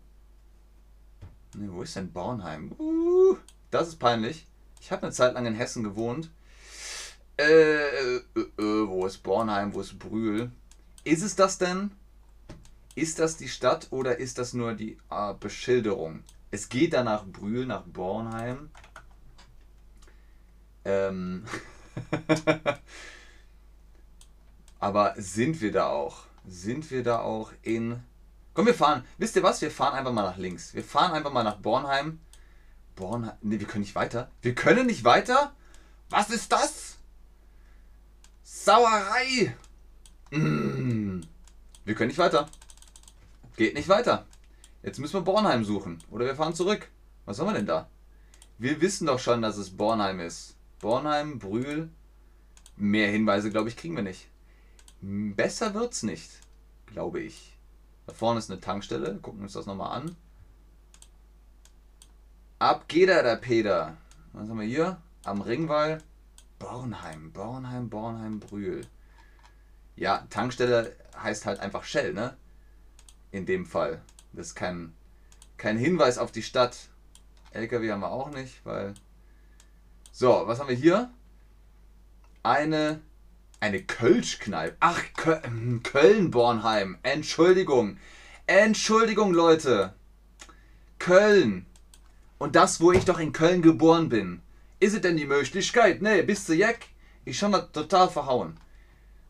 [1.55, 2.73] Ne, wo ist denn Bornheim?
[2.79, 3.37] Uh,
[3.71, 4.47] das ist peinlich.
[4.81, 6.31] Ich habe eine Zeit lang in Hessen gewohnt.
[7.37, 9.75] Äh, äh, äh, wo ist Bornheim?
[9.75, 10.51] Wo ist Brühl?
[11.05, 11.93] Ist es das denn?
[12.95, 16.25] Ist das die Stadt oder ist das nur die äh, Beschilderung?
[16.51, 18.71] Es geht da nach Brühl, nach Bornheim.
[20.85, 21.45] Ähm
[24.81, 26.25] Aber sind wir da auch?
[26.47, 28.03] Sind wir da auch in.
[28.55, 29.05] Komm, wir fahren.
[29.17, 29.63] Wisst ihr was?
[29.63, 30.75] Wir fahren einfach mal nach links.
[30.75, 32.19] Wir fahren einfach mal nach Bornheim.
[32.97, 33.37] Bornheim.
[33.43, 34.31] Ne, wir können nicht weiter.
[34.43, 35.55] Wir können nicht weiter?
[36.11, 36.97] Was ist das?
[38.43, 39.57] Sauerei!
[40.31, 41.23] Mmh.
[41.85, 42.49] Wir können nicht weiter.
[43.57, 44.27] Geht nicht weiter.
[44.83, 46.03] Jetzt müssen wir Bornheim suchen.
[46.11, 46.89] Oder wir fahren zurück.
[47.25, 47.89] Was haben wir denn da?
[48.59, 50.57] Wir wissen doch schon, dass es Bornheim ist.
[50.83, 51.89] Bornheim, Brühl.
[52.77, 54.29] Mehr Hinweise, glaube ich, kriegen wir nicht.
[55.01, 56.29] Besser wird's nicht,
[56.85, 57.57] glaube ich.
[58.07, 59.19] Da vorne ist eine Tankstelle.
[59.23, 60.15] Gucken wir uns das nochmal an.
[62.59, 63.97] Ab geht er, der Peter.
[64.35, 65.01] Was haben wir hier?
[65.25, 66.03] Am Ringwall.
[66.59, 68.83] Bornheim, Bornheim, Bornheim, Brühl.
[69.97, 72.37] Ja, Tankstelle heißt halt einfach Shell, ne?
[73.33, 74.01] in dem Fall.
[74.33, 74.93] Das ist kein,
[75.57, 76.89] kein Hinweis auf die Stadt.
[77.51, 78.95] LKW haben wir auch nicht, weil.
[80.15, 81.11] So, was haben wir hier?
[82.43, 83.01] Eine,
[83.61, 84.77] eine Kölschkneipe.
[84.79, 86.99] Ach, Köln-Bornheim.
[87.03, 87.97] Entschuldigung.
[88.47, 89.95] Entschuldigung, Leute.
[90.99, 91.65] Köln.
[92.37, 94.43] Und das, wo ich doch in Köln geboren bin.
[94.81, 96.03] Ist es denn die Möglichkeit?
[96.03, 96.81] Nee, bist du Jack?
[97.25, 98.61] Ich schon mal total verhauen.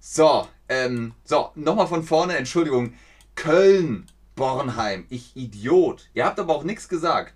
[0.01, 2.95] So, ähm, so, nochmal von vorne, Entschuldigung.
[3.37, 5.07] Köln, Bornheim.
[5.11, 6.09] Ich Idiot.
[6.13, 7.35] Ihr habt aber auch nichts gesagt.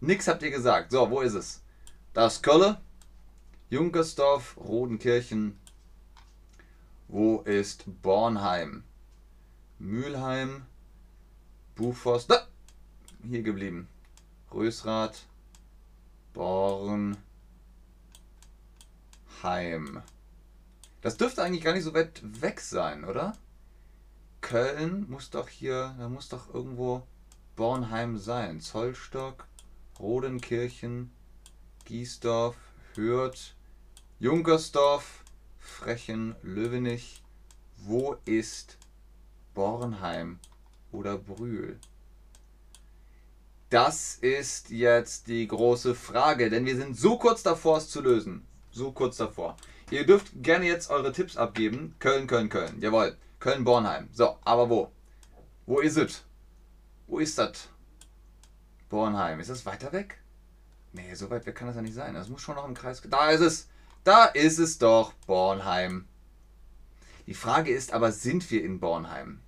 [0.00, 0.90] Nix habt ihr gesagt.
[0.90, 1.61] So, wo ist es?
[2.14, 2.76] Das Köln,
[3.70, 5.58] Junkersdorf, Rodenkirchen.
[7.08, 8.84] Wo ist Bornheim?
[9.78, 10.66] Mülheim,
[11.74, 12.30] Buforst.
[12.30, 12.46] Da!
[13.26, 13.88] Hier geblieben.
[14.52, 15.24] Rösrath,
[16.34, 17.16] Bornheim.
[21.00, 23.32] Das dürfte eigentlich gar nicht so weit weg sein, oder?
[24.42, 27.06] Köln muss doch hier, da muss doch irgendwo
[27.56, 28.60] Bornheim sein.
[28.60, 29.46] Zollstock,
[29.98, 31.10] Rodenkirchen,
[31.92, 32.56] Giesdorf,
[32.94, 33.54] Hürth,
[34.18, 35.22] Junkersdorf,
[35.58, 37.22] Frechen, Löwenich.
[37.76, 38.78] Wo ist
[39.52, 40.38] Bornheim
[40.90, 41.78] oder Brühl?
[43.68, 48.46] Das ist jetzt die große Frage, denn wir sind so kurz davor, es zu lösen.
[48.70, 49.58] So kurz davor.
[49.90, 51.94] Ihr dürft gerne jetzt eure Tipps abgeben.
[51.98, 52.80] Köln, Köln, Köln.
[52.80, 53.18] Jawohl.
[53.38, 54.08] Köln-Bornheim.
[54.14, 54.90] So, aber wo?
[55.66, 56.24] Wo ist es?
[57.06, 57.68] Wo ist das?
[58.88, 59.40] Bornheim.
[59.40, 60.21] Ist das weiter weg?
[60.92, 62.14] Nee, so weit weg kann das ja nicht sein.
[62.14, 63.02] Das muss schon noch im Kreis.
[63.08, 63.68] Da ist es.
[64.04, 65.12] Da ist es doch.
[65.26, 66.06] Bornheim.
[67.26, 69.40] Die Frage ist aber, sind wir in Bornheim?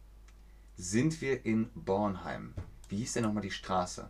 [0.77, 2.55] Sind wir in Bornheim?
[2.89, 4.09] Wie hieß denn nochmal die Straße?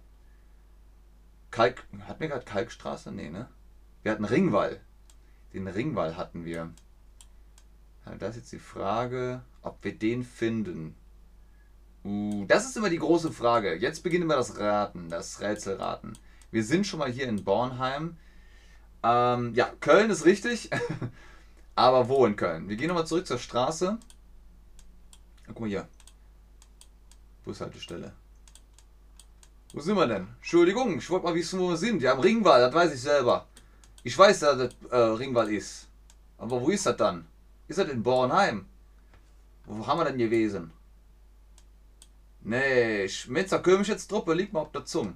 [1.50, 1.84] Kalk.
[2.06, 3.10] Hatten wir gerade Kalkstraße?
[3.10, 3.48] Nee, ne?
[4.02, 4.80] Wir hatten Ringwall.
[5.52, 6.72] Den Ringwall hatten wir.
[8.04, 10.94] Da ist jetzt die Frage, ob wir den finden.
[12.04, 13.76] Uh, das ist immer die große Frage.
[13.76, 16.18] Jetzt beginnen wir das Raten, das Rätselraten.
[16.54, 18.16] Wir sind schon mal hier in Bornheim.
[19.02, 20.70] Ähm, ja, Köln ist richtig.
[21.74, 22.68] Aber wo in Köln?
[22.68, 23.98] Wir gehen nochmal zurück zur Straße.
[25.48, 25.88] Guck mal hier.
[27.44, 28.12] Bushaltestelle.
[29.72, 30.28] Wo sind wir denn?
[30.36, 32.00] Entschuldigung, ich wollte mal wissen, wo wir sind.
[32.02, 33.48] Ja, am Ringwall, das weiß ich selber.
[34.04, 35.88] Ich weiß, dass das äh, Ringwall ist.
[36.38, 37.26] Aber wo ist das dann?
[37.66, 38.66] Ist das in Bornheim?
[39.66, 40.70] Wo haben wir denn gewesen?
[42.42, 45.14] Nee, Schmitzer jetzt Truppe liegt mal auf der Zunge.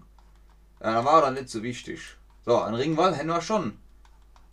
[0.80, 2.16] Ja, dann war das nicht so wichtig.
[2.44, 3.78] So, ein Ringwall hätten wir schon.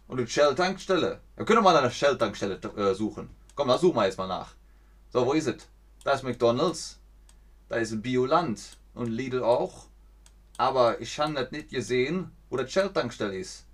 [0.07, 1.19] Und eine Shell-Tankstelle.
[1.35, 3.29] Wir können mal eine Shell-Tankstelle äh, suchen.
[3.55, 4.53] Komm, da suchen wir jetzt mal nach.
[5.09, 5.67] So, wo ist es?
[6.03, 6.99] Da ist McDonalds.
[7.69, 8.61] Da ist Bioland.
[8.93, 9.87] Und Lidl auch.
[10.57, 13.65] Aber ich habe nicht gesehen, wo der Shell-Tankstelle ist.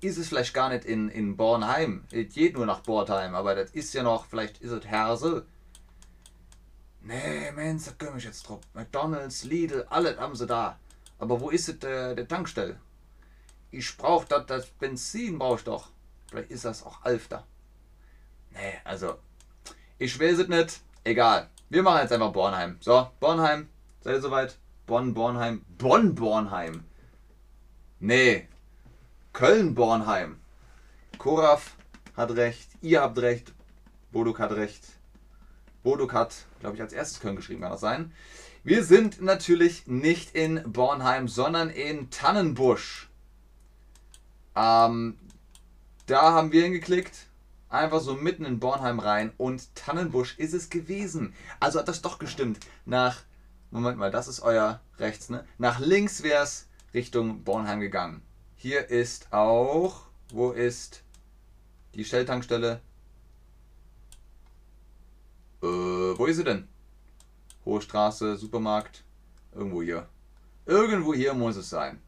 [0.00, 2.04] Ist es vielleicht gar nicht in, in Bornheim.
[2.10, 5.44] Es geht nur nach Bornheim, aber das ist ja noch, vielleicht ist es Hersel.
[7.02, 8.60] Nee, Mensch, da komme ich jetzt drauf.
[8.72, 10.78] McDonalds, Lidl, alles haben sie da.
[11.20, 12.80] Aber wo ist es der, der Tankstelle?
[13.70, 15.90] Ich brauche das, das Benzin brauche ich doch.
[16.28, 17.46] Vielleicht ist das auch Alfter.
[18.52, 19.18] Nee, also,
[19.98, 20.80] ich weiß es nicht.
[21.04, 21.50] Egal.
[21.68, 22.78] Wir machen jetzt einfach Bornheim.
[22.80, 23.68] So, Bornheim.
[24.00, 24.56] Seid ihr soweit?
[24.86, 25.64] Bonn, Bornheim.
[25.78, 26.84] Bonn, Bornheim.
[28.00, 28.48] Nee.
[29.32, 30.40] Köln, Bornheim.
[31.18, 31.76] Koraf
[32.16, 32.70] hat recht.
[32.80, 33.52] Ihr habt recht.
[34.10, 34.84] Boduk hat recht.
[35.82, 38.12] Boduk hat, glaube ich, als erstes Köln geschrieben, kann das sein?
[38.62, 43.08] Wir sind natürlich nicht in Bornheim, sondern in Tannenbusch.
[44.54, 45.18] Ähm,
[46.06, 47.28] da haben wir hingeklickt.
[47.70, 51.32] Einfach so mitten in Bornheim rein und Tannenbusch ist es gewesen.
[51.58, 52.58] Also hat das doch gestimmt.
[52.84, 53.22] Nach,
[53.70, 55.46] Moment mal, das ist euer rechts, ne?
[55.56, 58.22] Nach links wäre es Richtung Bornheim gegangen.
[58.56, 61.02] Hier ist auch, wo ist
[61.94, 62.80] die Stelltankstelle?
[65.62, 66.68] Äh, wo ist sie denn?
[67.70, 69.04] Hohe Straße, Supermarkt,
[69.54, 70.08] irgendwo hier.
[70.66, 72.00] Irgendwo hier muss es sein.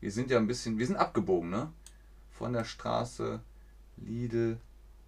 [0.00, 1.72] Wir sind ja ein bisschen, wir sind abgebogen, ne?
[2.32, 3.40] Von der Straße,
[3.98, 4.58] Lidl,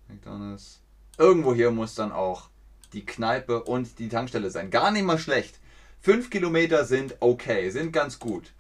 [0.06, 0.82] McDonalds.
[1.18, 2.48] Irgendwo hier muss dann auch
[2.92, 4.70] die Kneipe und die Tankstelle sein.
[4.70, 5.58] Gar nicht mal schlecht.
[6.00, 8.52] Fünf Kilometer sind okay, sind ganz gut.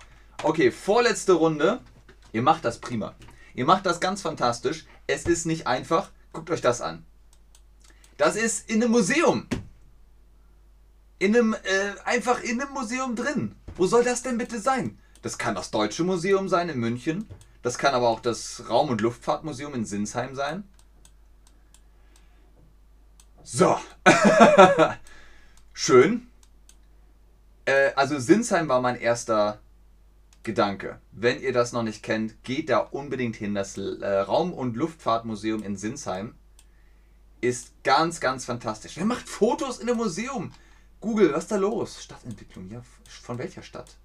[0.42, 1.82] Okay, vorletzte Runde.
[2.32, 3.14] Ihr macht das prima.
[3.54, 4.86] Ihr macht das ganz fantastisch.
[5.06, 6.10] Es ist nicht einfach.
[6.32, 7.06] Guckt euch das an.
[8.16, 9.46] Das ist in einem Museum.
[11.18, 13.54] In einem, äh, einfach in einem Museum drin.
[13.76, 14.98] Wo soll das denn bitte sein?
[15.22, 17.28] Das kann das Deutsche Museum sein in München.
[17.62, 20.64] Das kann aber auch das Raum- und Luftfahrtmuseum in Sinsheim sein.
[23.42, 23.78] So.
[25.72, 26.28] Schön.
[27.64, 29.60] Äh, also Sinsheim war mein erster
[30.42, 31.00] Gedanke.
[31.12, 33.54] Wenn ihr das noch nicht kennt, geht da unbedingt hin.
[33.54, 36.34] Das äh, Raum- und Luftfahrtmuseum in Sinsheim
[37.40, 38.96] ist ganz, ganz fantastisch.
[38.96, 40.52] Wer macht Fotos in einem Museum?
[41.06, 42.02] Google, was ist da los?
[42.02, 42.82] Stadtentwicklung, ja,
[43.22, 43.96] von welcher Stadt?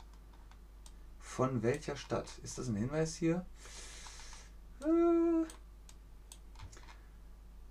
[1.20, 2.28] Von welcher Stadt?
[2.44, 3.44] Ist das ein Hinweis hier?
[4.84, 5.48] Äh.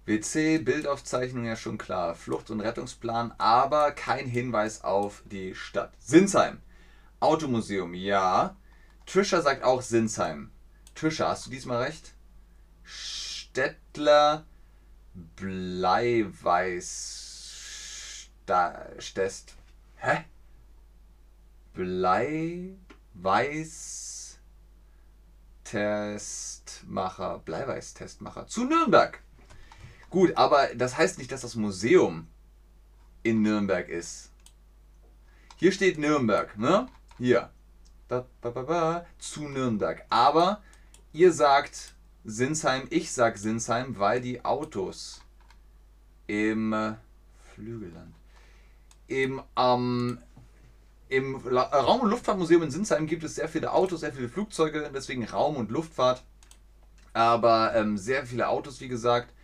[0.04, 2.16] WC, Bildaufzeichnung ja schon klar.
[2.16, 5.92] Flucht- und Rettungsplan, aber kein Hinweis auf die Stadt.
[6.00, 6.60] Sinsheim.
[7.20, 8.56] Automuseum, ja.
[9.06, 10.50] Trisha sagt auch Sinsheim.
[10.96, 12.14] Trisha, hast du diesmal recht?
[12.82, 14.44] Stettler
[15.36, 17.19] Bleiweiß
[18.98, 19.54] Stest.
[19.96, 20.24] Hä?
[21.74, 22.78] Bleiweiß
[25.64, 27.38] Testmacher.
[27.44, 28.46] Bleiweiß-Testmacher.
[28.48, 29.22] Zu Nürnberg.
[30.10, 32.26] Gut, aber das heißt nicht, dass das Museum
[33.22, 34.32] in Nürnberg ist.
[35.56, 36.88] Hier steht Nürnberg, ne?
[37.18, 37.50] Hier.
[38.08, 40.04] Ba, ba, ba, zu Nürnberg.
[40.10, 40.60] Aber
[41.12, 45.20] ihr sagt Sinsheim, ich sag Sinsheim, weil die Autos
[46.26, 46.96] im
[47.54, 48.14] Flügelland,
[49.10, 50.18] im, ähm,
[51.08, 54.90] im äh, Raum- und Luftfahrtmuseum in Sinsheim gibt es sehr viele Autos, sehr viele Flugzeuge,
[54.94, 56.22] deswegen Raum- und Luftfahrt.
[57.12, 59.34] Aber ähm, sehr viele Autos, wie gesagt.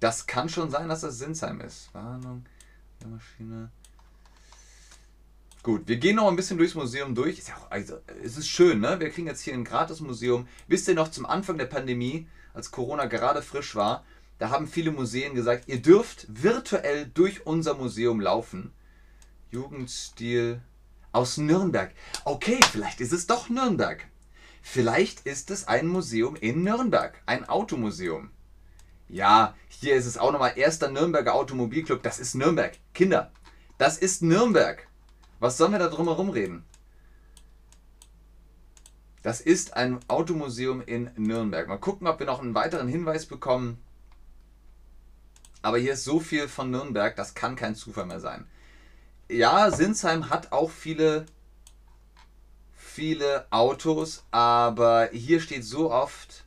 [0.00, 1.92] Das kann schon sein, dass das Sinsheim ist.
[1.92, 2.46] Warnung,
[3.06, 3.70] Maschine.
[5.62, 7.38] Gut, wir gehen noch ein bisschen durchs Museum durch.
[7.38, 8.98] Ist ja auch, also, es ist schön, ne?
[8.98, 10.48] Wir kriegen jetzt hier ein gratis Museum.
[10.68, 14.02] Wisst ihr noch, zum Anfang der Pandemie, als Corona gerade frisch war,
[14.38, 18.72] da haben viele Museen gesagt, ihr dürft virtuell durch unser Museum laufen.
[19.50, 20.62] Jugendstil
[21.12, 21.92] aus Nürnberg.
[22.24, 24.06] Okay, vielleicht ist es doch Nürnberg.
[24.62, 28.30] Vielleicht ist es ein Museum in Nürnberg, ein Automuseum.
[29.08, 32.02] Ja, hier ist es auch nochmal erster Nürnberger Automobilclub.
[32.02, 32.78] Das ist Nürnberg.
[32.94, 33.32] Kinder,
[33.78, 34.86] das ist Nürnberg.
[35.40, 36.64] Was sollen wir da drumherum reden?
[39.22, 41.66] Das ist ein Automuseum in Nürnberg.
[41.66, 43.78] Mal gucken, ob wir noch einen weiteren Hinweis bekommen.
[45.62, 48.46] Aber hier ist so viel von Nürnberg, das kann kein Zufall mehr sein.
[49.30, 51.24] Ja, Sinsheim hat auch viele,
[52.74, 56.44] viele Autos, aber hier steht so oft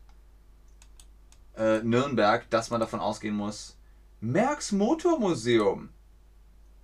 [1.55, 3.77] äh, Nürnberg, dass man davon ausgehen muss.
[4.19, 5.91] Merks Motormuseum.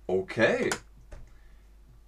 [0.06, 0.70] Okay.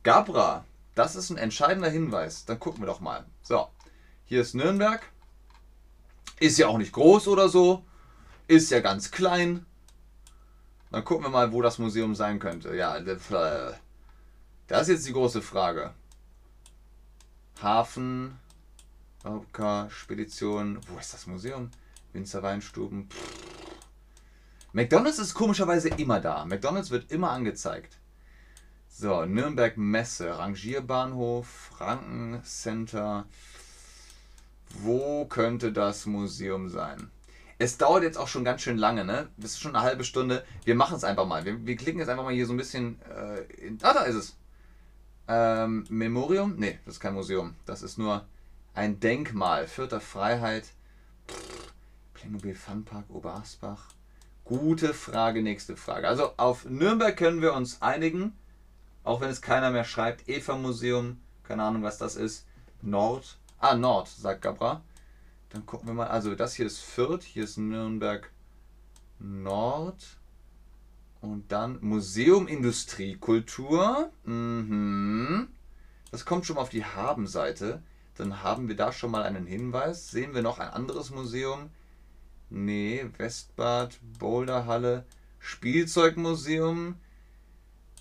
[0.03, 2.47] Gabra, das ist ein entscheidender Hinweis.
[2.47, 3.27] Dann gucken wir doch mal.
[3.43, 3.69] So,
[4.25, 5.03] hier ist Nürnberg.
[6.41, 7.85] Ist ja auch nicht groß oder so.
[8.49, 9.67] Ist ja ganz klein.
[10.91, 12.75] Dann gucken wir mal, wo das Museum sein könnte.
[12.75, 12.99] Ja,
[14.67, 15.93] das ist jetzt die große Frage.
[17.63, 18.39] Hafen,
[19.25, 20.81] Oka, Spedition.
[20.89, 21.71] Wo ist das Museum?
[22.13, 23.09] Winzer Weinstuben.
[24.73, 26.45] McDonalds ist komischerweise immer da.
[26.45, 27.99] McDonalds wird immer angezeigt.
[28.89, 33.27] So, Nürnberg Messe, Rangierbahnhof, Frankencenter.
[34.81, 37.11] Wo könnte das Museum sein?
[37.59, 39.29] Es dauert jetzt auch schon ganz schön lange, ne?
[39.37, 40.45] Das ist schon eine halbe Stunde.
[40.65, 41.45] Wir machen es einfach mal.
[41.45, 43.01] Wir, wir, klicken jetzt einfach mal hier so ein bisschen.
[43.03, 44.37] Äh, in, ah, da ist es.
[45.29, 46.57] Ähm, Memorium?
[46.57, 47.55] Ne, das ist kein Museum.
[47.67, 48.27] Das ist nur
[48.75, 49.67] ein Denkmal.
[49.69, 50.73] Vierter Freiheit.
[51.29, 51.73] Pff,
[52.15, 53.89] Playmobil Funpark Oberasbach.
[54.45, 56.09] Gute Frage, nächste Frage.
[56.09, 58.37] Also auf Nürnberg können wir uns einigen,
[59.05, 60.29] auch wenn es keiner mehr schreibt.
[60.29, 62.47] Eva Museum, keine Ahnung, was das ist.
[62.81, 63.39] Nord.
[63.59, 64.83] Ah, Nord, sagt Gabra.
[65.51, 66.09] Dann gucken wir mal.
[66.09, 68.31] Also das hier ist Fürth, hier ist Nürnberg
[69.19, 70.19] Nord.
[71.23, 74.11] Und dann Museum Industrie Kultur.
[74.25, 75.47] Mhm.
[76.11, 77.81] Das kommt schon mal auf die Haben-Seite.
[78.17, 80.11] Dann haben wir da schon mal einen Hinweis.
[80.11, 81.71] Sehen wir noch ein anderes Museum?
[82.51, 85.07] Nee, Westbad, Boulderhalle,
[85.39, 86.97] Spielzeugmuseum,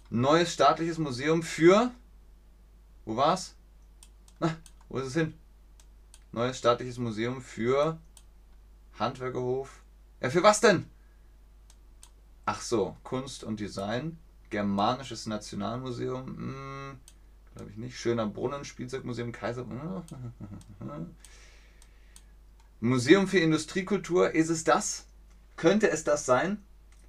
[0.10, 1.92] neues staatliches Museum für.
[3.06, 3.56] Wo war's?
[4.40, 4.58] Na,
[4.90, 5.36] wo ist es hin?
[6.32, 8.00] Neues staatliches Museum für
[8.98, 9.84] Handwerkerhof.
[10.22, 10.88] Ja, für was denn?
[12.46, 14.18] Ach so, Kunst und Design.
[14.50, 16.26] Germanisches Nationalmuseum.
[16.26, 17.00] Hm,
[17.56, 17.98] Glaube ich nicht.
[17.98, 19.66] Schöner Brunnen, Spielzeugmuseum, Kaiser.
[22.80, 25.06] Museum für Industriekultur, ist es das?
[25.56, 26.64] Könnte es das sein?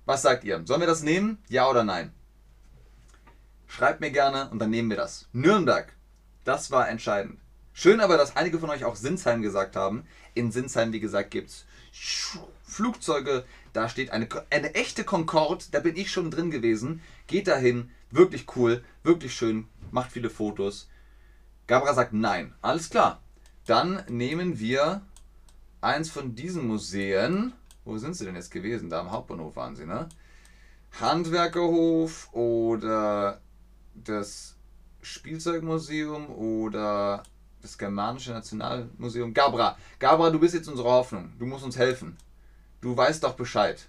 [0.05, 0.63] Was sagt ihr?
[0.67, 1.39] Sollen wir das nehmen?
[1.49, 2.13] Ja oder nein?
[3.69, 5.29] Schreibt mir gerne und dann nehmen wir das.
[5.33, 5.95] Nürnberg,
[6.45, 7.39] das war entscheidend.
[7.73, 10.05] Schön aber, dass einige von euch auch Sinsheim gesagt haben.
[10.35, 11.65] In Sinsheim, wie gesagt, gibt es
[12.65, 13.45] Flugzeuge.
[13.73, 15.65] Da steht eine, eine echte Concorde.
[15.71, 17.01] Da bin ich schon drin gewesen.
[17.27, 17.91] Geht dahin.
[18.11, 18.85] Wirklich cool.
[19.03, 19.67] Wirklich schön.
[19.91, 20.89] Macht viele Fotos.
[21.67, 22.55] Gabra sagt nein.
[22.61, 23.23] Alles klar.
[23.67, 25.03] Dann nehmen wir
[25.81, 27.53] eins von diesen Museen,
[27.85, 28.91] wo sind sie denn jetzt gewesen?
[28.91, 30.09] Da am Hauptbahnhof waren sie, ne?
[31.01, 33.41] Handwerkerhof oder
[33.95, 34.57] das
[35.01, 37.23] Spielzeugmuseum oder
[37.63, 39.33] das Germanische Nationalmuseum.
[39.33, 41.33] Gabra, Gabra, du bist jetzt unsere Hoffnung.
[41.39, 42.17] Du musst uns helfen.
[42.83, 43.89] Du weißt doch Bescheid.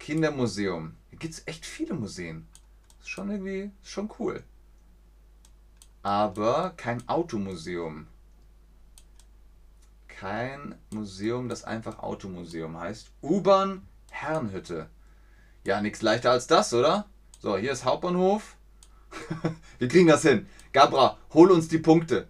[0.00, 0.96] Kindermuseum.
[1.10, 2.48] Hier gibt es echt viele Museen.
[2.98, 4.42] Ist schon irgendwie, ist schon cool.
[6.02, 8.08] Aber kein Automuseum
[10.20, 13.10] kein Museum, das einfach Automuseum heißt.
[13.22, 14.90] U-Bahn Herrenhütte.
[15.64, 17.06] Ja, nichts leichter als das, oder?
[17.38, 18.56] So, hier ist Hauptbahnhof.
[19.78, 20.46] Wir kriegen das hin.
[20.74, 22.28] Gabra, hol uns die Punkte.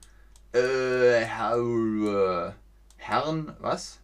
[0.52, 2.54] Äh, Herr,
[2.96, 3.98] Herren, was?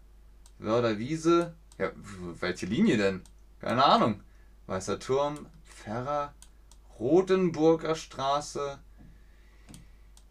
[0.58, 1.54] Wörderwiese.
[1.78, 1.90] Ja,
[2.40, 3.22] welche Linie denn?
[3.60, 4.22] Keine Ahnung.
[4.66, 6.34] Weißer Turm, Ferrer,
[6.98, 8.78] Rotenburger Straße.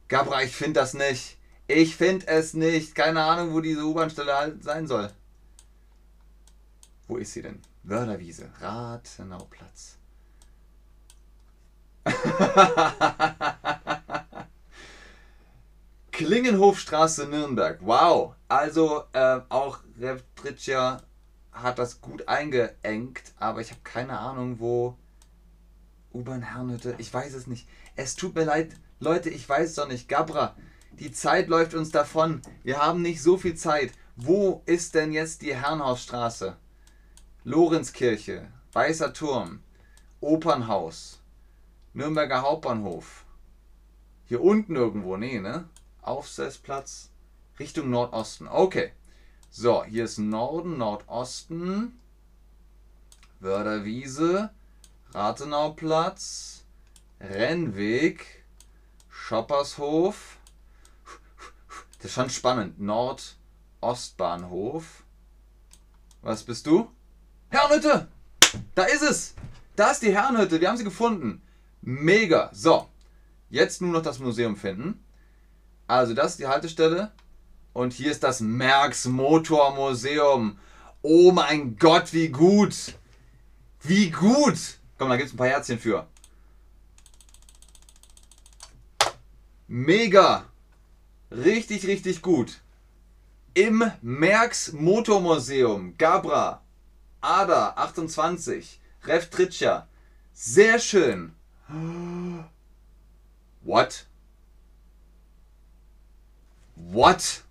[0.07, 1.37] Gabra, ich finde das nicht.
[1.67, 2.93] Ich finde es nicht.
[2.95, 5.11] Keine Ahnung, wo diese U-Bahn-Stelle halt sein soll.
[7.07, 7.61] Wo ist sie denn?
[7.83, 8.49] Wörderwiese.
[8.59, 9.97] Rathenauplatz.
[16.11, 17.79] Klingenhofstraße Nürnberg.
[17.81, 18.35] Wow.
[18.47, 21.03] Also äh, auch Rev Tritscher
[21.51, 24.97] hat das gut eingeengt, aber ich habe keine Ahnung, wo
[26.13, 26.95] U-Bahn Herrnhütte.
[26.97, 27.67] Ich weiß es nicht.
[27.95, 30.09] Es tut mir leid, Leute, ich weiß es doch nicht.
[30.09, 30.55] Gabra,
[30.91, 32.41] die Zeit läuft uns davon.
[32.63, 33.91] Wir haben nicht so viel Zeit.
[34.17, 36.55] Wo ist denn jetzt die Herrenhausstraße?
[37.43, 39.61] Lorenzkirche, Weißer Turm,
[40.19, 41.21] Opernhaus,
[41.93, 43.25] Nürnberger Hauptbahnhof.
[44.25, 45.69] Hier unten irgendwo, nee, ne?
[46.01, 47.11] Aufsetzplatz,
[47.59, 48.47] Richtung Nordosten.
[48.47, 48.91] Okay.
[49.57, 51.97] So, hier ist Norden, Nordosten,
[53.39, 54.49] Wörderwiese,
[55.13, 56.65] Rathenauplatz,
[57.21, 58.43] Rennweg,
[59.07, 60.39] Schoppershof,
[61.99, 62.81] das ist schon spannend.
[62.81, 65.05] Nord-Ostbahnhof.
[66.21, 66.91] Was bist du?
[67.47, 68.09] Herrenhütte!
[68.75, 69.35] Da ist es!
[69.77, 70.59] Da ist die Herrenhütte.
[70.59, 71.41] Wir haben sie gefunden.
[71.81, 72.49] Mega.
[72.51, 72.89] So.
[73.49, 75.01] Jetzt nur noch das Museum finden.
[75.87, 77.13] Also, das ist die Haltestelle.
[77.75, 80.57] Und hier ist das Merx Motormuseum.
[81.01, 82.93] Oh mein Gott, wie gut!
[83.81, 84.77] Wie gut!
[84.97, 86.07] Komm, da gibt es ein paar Herzchen für.
[89.67, 90.45] Mega!
[91.29, 92.61] Richtig, richtig gut.
[93.53, 96.61] Im Merx Motormuseum, Gabra,
[97.19, 99.89] Ada 28, Rev Tritscher.
[100.31, 101.35] Sehr schön.
[103.63, 104.05] What?
[106.77, 107.44] What?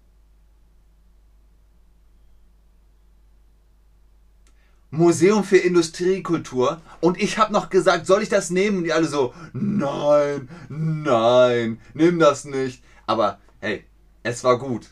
[4.96, 8.78] Museum für Industriekultur und ich habe noch gesagt, soll ich das nehmen?
[8.78, 12.82] Und die alle so, nein, nein, nimm das nicht.
[13.06, 13.84] Aber hey,
[14.22, 14.88] es war gut.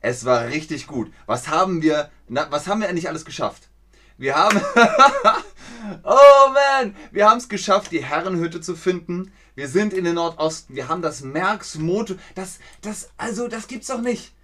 [0.00, 1.10] Es war richtig gut.
[1.26, 3.68] Was haben wir, na, was haben wir eigentlich alles geschafft?
[4.18, 4.60] Wir haben,
[6.04, 9.32] oh man, wir haben es geschafft, die Herrenhütte zu finden.
[9.54, 10.76] Wir sind in den Nordosten.
[10.76, 14.35] Wir haben das Merks Motor, das, das, also das gibt's doch nicht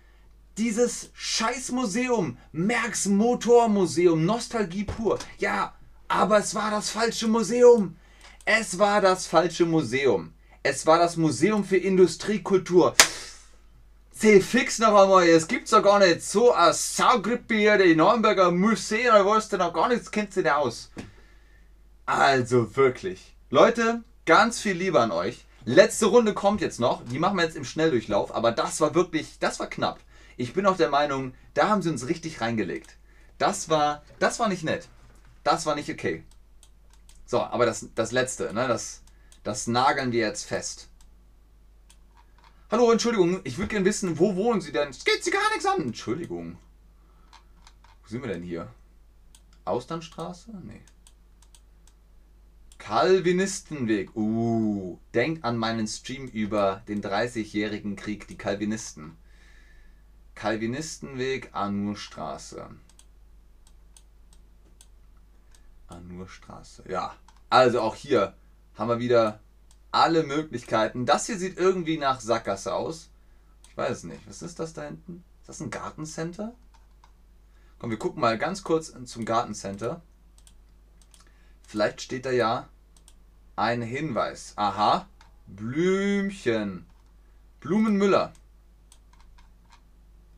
[0.59, 5.18] dieses Scheißmuseum, Merks Motormuseum, Nostalgie pur.
[5.38, 5.74] Ja,
[6.09, 7.96] aber es war das falsche Museum.
[8.44, 10.34] Es war das falsche Museum.
[10.62, 12.94] Es war das Museum für Industriekultur.
[14.12, 16.22] Seh fix noch einmal, es gibt's doch gar nicht.
[16.22, 20.42] So ein Saugrippe hier, die Nürnberger Museen, da weißt du noch gar nichts, kennst du
[20.42, 20.90] nicht aus.
[22.07, 23.34] Also wirklich.
[23.50, 25.44] Leute, ganz viel Liebe an euch.
[25.64, 27.03] Letzte Runde kommt jetzt noch.
[27.07, 28.34] Die machen wir jetzt im Schnelldurchlauf.
[28.34, 30.00] Aber das war wirklich, das war knapp.
[30.37, 32.97] Ich bin auch der Meinung, da haben sie uns richtig reingelegt.
[33.39, 34.89] Das war, das war nicht nett.
[35.45, 36.24] Das war nicht okay.
[37.26, 39.03] So, aber das, das letzte, ne, das,
[39.43, 40.89] das nageln wir jetzt fest.
[42.70, 44.89] Hallo, Entschuldigung, ich würde gerne wissen, wo wohnen Sie denn?
[44.89, 45.83] Es geht Sie gar nichts an.
[45.83, 46.57] Entschuldigung.
[48.03, 48.72] Wo sind wir denn hier?
[49.64, 50.53] Austernstraße?
[50.64, 50.80] Nee.
[52.78, 54.16] Calvinistenweg.
[54.16, 59.16] Uh, denkt an meinen Stream über den 30-jährigen Krieg, die Calvinisten.
[60.43, 62.68] Calvinistenweg, Anurstraße.
[65.86, 67.14] Anurstraße, ja.
[67.49, 68.34] Also auch hier
[68.74, 69.38] haben wir wieder
[69.93, 71.07] alle Möglichkeiten.
[71.07, 73.09] Das hier sieht irgendwie nach Sackgasse aus.
[73.68, 74.28] Ich weiß es nicht.
[74.28, 75.22] Was ist das da hinten?
[75.43, 76.53] Ist das ein Gartencenter?
[77.78, 80.03] Komm, wir gucken mal ganz kurz zum Gartencenter.
[81.68, 82.68] Vielleicht steht da ja
[83.55, 84.55] ein Hinweis.
[84.57, 85.07] Aha,
[85.47, 86.84] Blümchen.
[87.61, 88.32] Blumenmüller.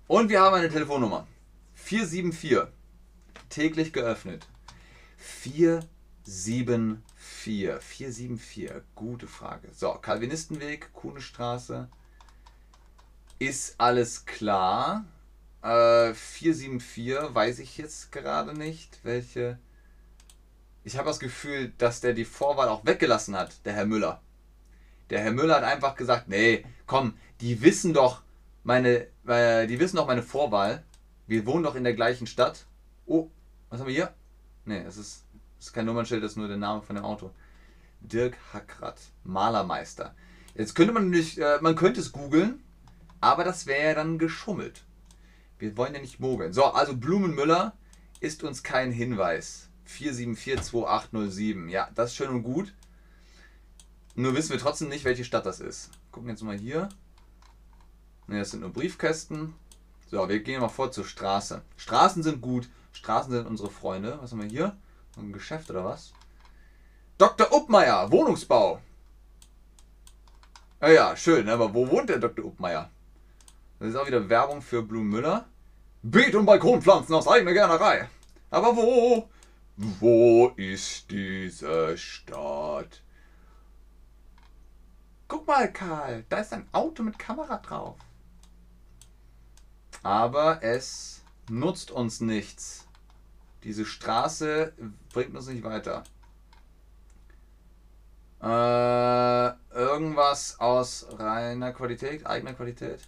[0.07, 1.27] Und wir haben eine Telefonnummer.
[1.75, 2.69] 474.
[3.49, 4.47] Täglich geöffnet.
[5.17, 7.03] 474.
[7.17, 8.71] 474.
[8.95, 9.69] Gute Frage.
[9.73, 11.89] So, Calvinistenweg, Kuhnestraße.
[13.39, 15.07] Ist alles klar.
[15.63, 19.59] Äh, 474 weiß ich jetzt gerade nicht, welche.
[20.85, 24.21] Ich habe das Gefühl, dass der die Vorwahl auch weggelassen hat, der Herr Müller.
[25.09, 28.24] Der Herr Müller hat einfach gesagt, nee, komm, die wissen doch,
[28.65, 30.83] meine, äh, die wissen auch meine Vorwahl.
[31.27, 32.67] Wir wohnen doch in der gleichen Stadt.
[33.07, 33.31] Oh,
[33.71, 34.15] was haben wir hier?
[34.65, 35.25] Ne, es ist,
[35.59, 37.31] ist kein Nummernschild, das ist nur der Name von dem Auto.
[38.01, 40.15] Dirk Hackrath, Malermeister.
[40.55, 42.63] Jetzt könnte man nicht, äh, man könnte es googeln,
[43.21, 44.85] aber das wäre ja dann geschummelt.
[45.59, 46.53] Wir wollen ja nicht mogeln.
[46.53, 47.75] So, also Blumenmüller
[48.21, 49.69] ist uns kein Hinweis.
[49.89, 51.69] 4742807.
[51.69, 52.75] Ja, das ist schön und gut.
[54.15, 55.91] Nur wissen wir trotzdem nicht, welche Stadt das ist.
[56.11, 56.89] Gucken jetzt mal hier.
[58.27, 59.55] Ne, das sind nur Briefkästen.
[60.11, 61.63] So, wir gehen mal vor zur Straße.
[61.77, 62.69] Straßen sind gut.
[62.93, 64.19] Straßen sind unsere Freunde.
[64.21, 64.77] Was haben wir hier?
[65.17, 66.13] Ein Geschäft oder was?
[67.19, 67.53] Dr.
[67.53, 68.81] Uppmeier, Wohnungsbau.
[70.81, 72.45] Ja, ja, schön, aber wo wohnt der Dr.
[72.45, 72.91] Uppmeier?
[73.79, 75.47] Das ist auch wieder Werbung für Blumenmüller.
[76.03, 78.09] Beet- und Balkonpflanzen aus eigener Gärtnerei.
[78.51, 79.29] Aber wo?
[79.77, 83.03] Wo ist diese Stadt?
[85.29, 87.97] Guck mal, Karl, da ist ein Auto mit Kamera drauf
[90.05, 92.87] aber es nutzt uns nichts.
[93.65, 94.73] Diese Straße
[95.13, 96.05] bringt uns nicht weiter.
[98.43, 103.01] Äh, irgendwas aus reiner Qualität, eigener Qualität.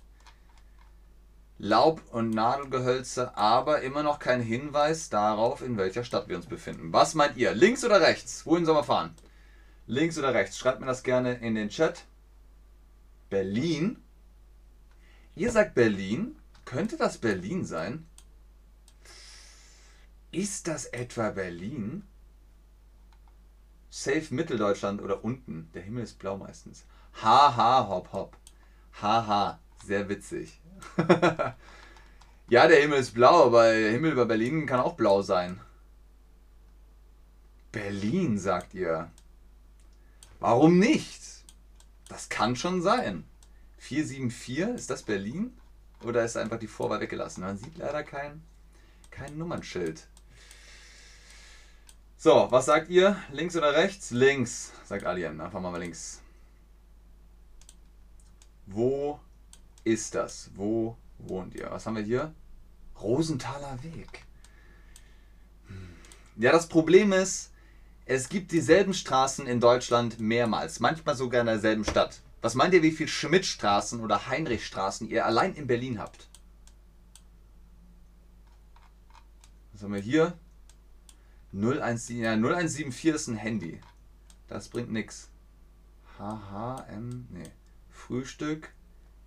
[1.59, 6.93] Laub- und Nadelgehölze, aber immer noch kein Hinweis darauf, in welcher Stadt wir uns befinden.
[6.93, 7.55] Was meint ihr?
[7.55, 8.47] Links oder rechts?
[8.47, 9.15] Wohin sollen wir fahren?
[9.87, 10.59] Links oder rechts?
[10.59, 12.05] Schreibt mir das gerne in den Chat.
[13.29, 14.03] Berlin.
[15.35, 16.37] Ihr sagt Berlin.
[16.67, 18.07] Könnte das Berlin sein?
[20.33, 22.03] Ist das etwa Berlin?
[23.89, 25.71] Safe Mitteldeutschland oder unten.
[25.73, 26.85] Der Himmel ist blau meistens.
[27.23, 28.37] Haha, hopp, hopp.
[29.01, 30.61] Haha, sehr witzig.
[32.49, 35.61] ja, der Himmel ist blau, aber der Himmel über Berlin kann auch blau sein.
[37.71, 39.11] Berlin, sagt ihr.
[40.41, 41.23] Warum nicht?
[42.09, 43.25] Das kann schon sein.
[43.79, 45.57] 474, ist das Berlin?
[46.03, 47.43] Oder ist einfach die Vorwahl weggelassen?
[47.43, 48.43] Man sieht leider kein,
[49.11, 50.07] kein Nummernschild.
[52.17, 53.17] So, was sagt ihr?
[53.33, 54.11] Links oder rechts?
[54.11, 55.41] Links, sagt Alien.
[55.41, 56.21] Einfach mal links.
[58.67, 59.21] Wo
[59.85, 60.51] ist das?
[60.55, 61.71] Wo wohnt ihr?
[61.71, 62.35] Was haben wir hier?
[63.01, 64.25] Rosenthaler Weg.
[65.69, 65.97] Hm.
[66.37, 67.53] Ja, das Problem ist,
[68.09, 72.21] Es gibt dieselben Straßen in Deutschland mehrmals, manchmal sogar in derselben Stadt.
[72.47, 76.29] Was meint ihr, wie viele Schmidtstraßen oder Heinrichstraßen ihr allein in Berlin habt?
[79.73, 80.39] Was haben wir hier?
[81.51, 83.81] 017, ja, 0174 ist ein Handy.
[84.47, 85.29] Das bringt nichts.
[86.19, 87.51] HHM, nee.
[87.91, 88.73] Frühstück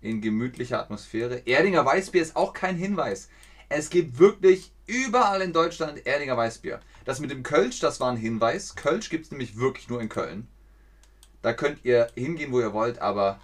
[0.00, 1.42] in gemütlicher Atmosphäre.
[1.44, 3.28] Erdinger Weißbier ist auch kein Hinweis.
[3.68, 6.80] Es gibt wirklich überall in Deutschland Erdinger Weißbier.
[7.04, 8.76] Das mit dem Kölsch, das war ein Hinweis.
[8.76, 10.48] Kölsch gibt es nämlich wirklich nur in Köln.
[11.42, 13.40] Da könnt ihr hingehen, wo ihr wollt, aber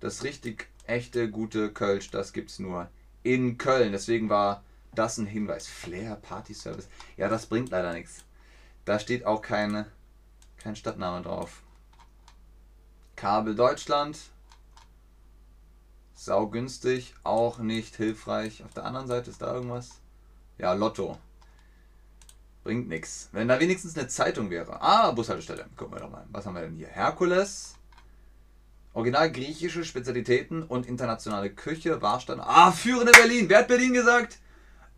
[0.00, 2.88] das richtig echte, gute Kölsch, das gibt es nur
[3.22, 3.92] in Köln.
[3.92, 4.62] Deswegen war
[4.94, 5.66] das ein Hinweis.
[5.66, 6.88] Flair Party Service.
[7.16, 8.24] Ja, das bringt leider nichts.
[8.84, 9.90] Da steht auch keine,
[10.58, 11.62] kein Stadtname drauf.
[13.16, 14.18] Kabel Deutschland.
[16.14, 18.64] Sau günstig, auch nicht hilfreich.
[18.64, 20.00] Auf der anderen Seite ist da irgendwas.
[20.58, 21.18] Ja, Lotto.
[22.66, 23.28] Bringt nichts.
[23.30, 24.82] Wenn da wenigstens eine Zeitung wäre.
[24.82, 25.66] Ah, Bushaltestelle.
[25.76, 26.26] Gucken wir doch mal.
[26.32, 26.88] Was haben wir denn hier?
[26.88, 27.76] Herkules.
[28.92, 32.02] Original griechische Spezialitäten und internationale Küche.
[32.02, 32.42] Warstand.
[32.44, 33.48] Ah, führende Berlin.
[33.48, 34.38] Wer hat Berlin gesagt?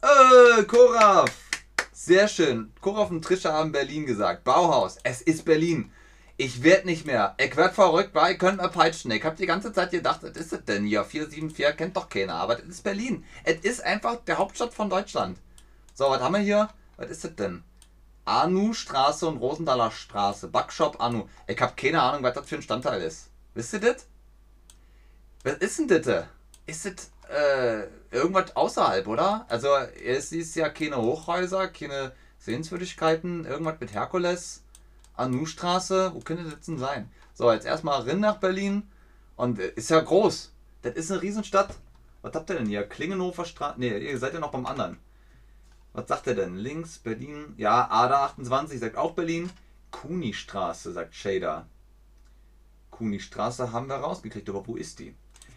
[0.00, 1.30] Äh, Koraf.
[1.92, 2.72] Sehr schön.
[2.80, 4.44] Koraf und Trisha haben Berlin gesagt.
[4.44, 4.96] Bauhaus.
[5.02, 5.92] Es ist Berlin.
[6.38, 7.34] Ich werde nicht mehr.
[7.36, 9.10] Ich werd verrückt, weil ich könnte mir peitschen.
[9.10, 11.04] Ich habe die ganze Zeit gedacht, was ist das denn hier?
[11.04, 12.36] 474 kennt doch keiner.
[12.36, 13.26] Aber das ist Berlin.
[13.44, 15.36] Es ist einfach der Hauptstadt von Deutschland.
[15.92, 16.70] So, was haben wir hier?
[16.98, 17.62] Was ist das denn?
[18.26, 20.48] Anu-Straße und Rosenthaler Straße.
[20.48, 21.28] Backshop Anu.
[21.46, 23.30] Ich habe keine Ahnung, was das für ein Stadtteil ist.
[23.54, 24.06] Wisst ihr das?
[25.44, 26.26] Was ist denn das?
[26.66, 29.46] Ist das äh, irgendwas außerhalb, oder?
[29.48, 29.68] Also,
[30.04, 34.62] es ist ja keine Hochhäuser, keine Sehenswürdigkeiten, irgendwas mit Herkules,
[35.14, 37.10] Anu-Straße, wo könnte das denn sein?
[37.32, 38.90] So, jetzt erstmal rein nach Berlin
[39.36, 40.52] und äh, ist ja groß.
[40.82, 41.74] Das ist eine Riesenstadt.
[42.22, 42.86] Was habt ihr denn hier?
[42.86, 43.78] Klingenhofer Straße.
[43.80, 44.98] Ne, ihr seid ja noch beim anderen.
[45.98, 46.54] Was sagt er denn?
[46.54, 47.54] Links, Berlin.
[47.56, 49.50] Ja, Ada 28 sagt auch Berlin.
[49.90, 51.66] Kuni-Straße, sagt Shader.
[52.92, 55.16] Kuni-Straße haben wir rausgekriegt, aber wo ist die?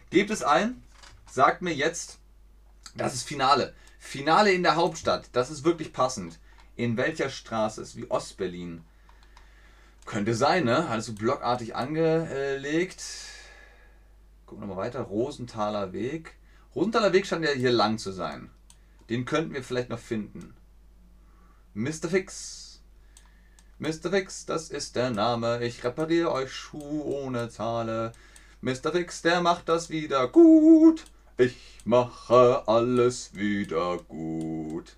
[0.09, 0.81] Gebt es ein,
[1.29, 2.17] sagt mir jetzt,
[2.95, 3.75] das ist Finale.
[3.99, 6.39] Finale in der Hauptstadt, das ist wirklich passend.
[6.75, 8.83] In welcher Straße ist wie Ostberlin?
[10.07, 10.89] Könnte sein, ne?
[10.89, 13.03] Also blockartig angelegt.
[14.47, 15.01] Gucken wir mal weiter.
[15.01, 16.33] Rosenthaler Weg.
[16.73, 18.49] Rosenthaler Weg scheint ja hier lang zu sein.
[19.11, 20.53] Den könnten wir vielleicht noch finden.
[21.73, 22.07] Mr.
[22.09, 22.81] Fix.
[23.77, 24.09] Mr.
[24.09, 25.65] Fix, das ist der Name.
[25.65, 28.13] Ich repariere euch Schuh ohne Zahle.
[28.61, 28.93] Mr.
[28.93, 31.03] Fix, der macht das wieder gut.
[31.37, 34.95] Ich mache alles wieder gut.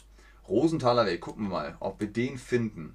[0.47, 2.93] Rosenthaler Weg, gucken wir mal, ob wir den finden.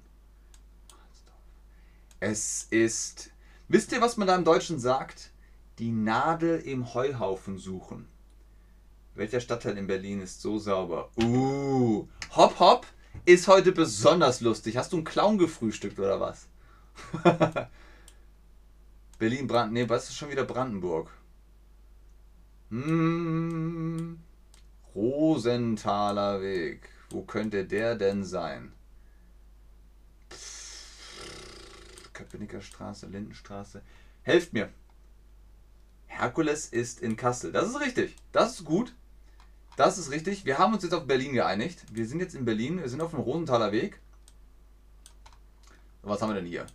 [2.21, 3.31] Es ist.
[3.67, 5.31] Wisst ihr, was man da im Deutschen sagt?
[5.79, 8.07] Die Nadel im Heuhaufen suchen.
[9.19, 11.11] Welcher Stadtteil in Berlin ist so sauber?
[11.17, 12.07] Uh,
[12.37, 12.87] Hopp Hopp
[13.25, 14.77] ist heute besonders lustig.
[14.77, 16.47] Hast du einen Clown gefrühstückt oder was?
[19.19, 19.73] Berlin, Brand.
[19.73, 21.11] Nee, was ist schon wieder Brandenburg?
[22.69, 24.21] Hm,
[24.95, 26.87] Rosenthaler Weg.
[27.09, 28.71] Wo könnte der denn sein?
[32.13, 33.81] Köpenicker Straße, Lindenstraße.
[34.21, 34.69] Helft mir.
[36.07, 37.51] Herkules ist in Kassel.
[37.51, 38.15] Das ist richtig.
[38.31, 38.93] Das ist gut.
[39.79, 40.43] Das ist richtig.
[40.43, 41.85] Wir haben uns jetzt auf Berlin geeinigt.
[41.89, 42.81] Wir sind jetzt in Berlin.
[42.81, 44.01] Wir sind auf dem Rosenthaler Weg.
[46.01, 46.65] Was haben wir denn hier?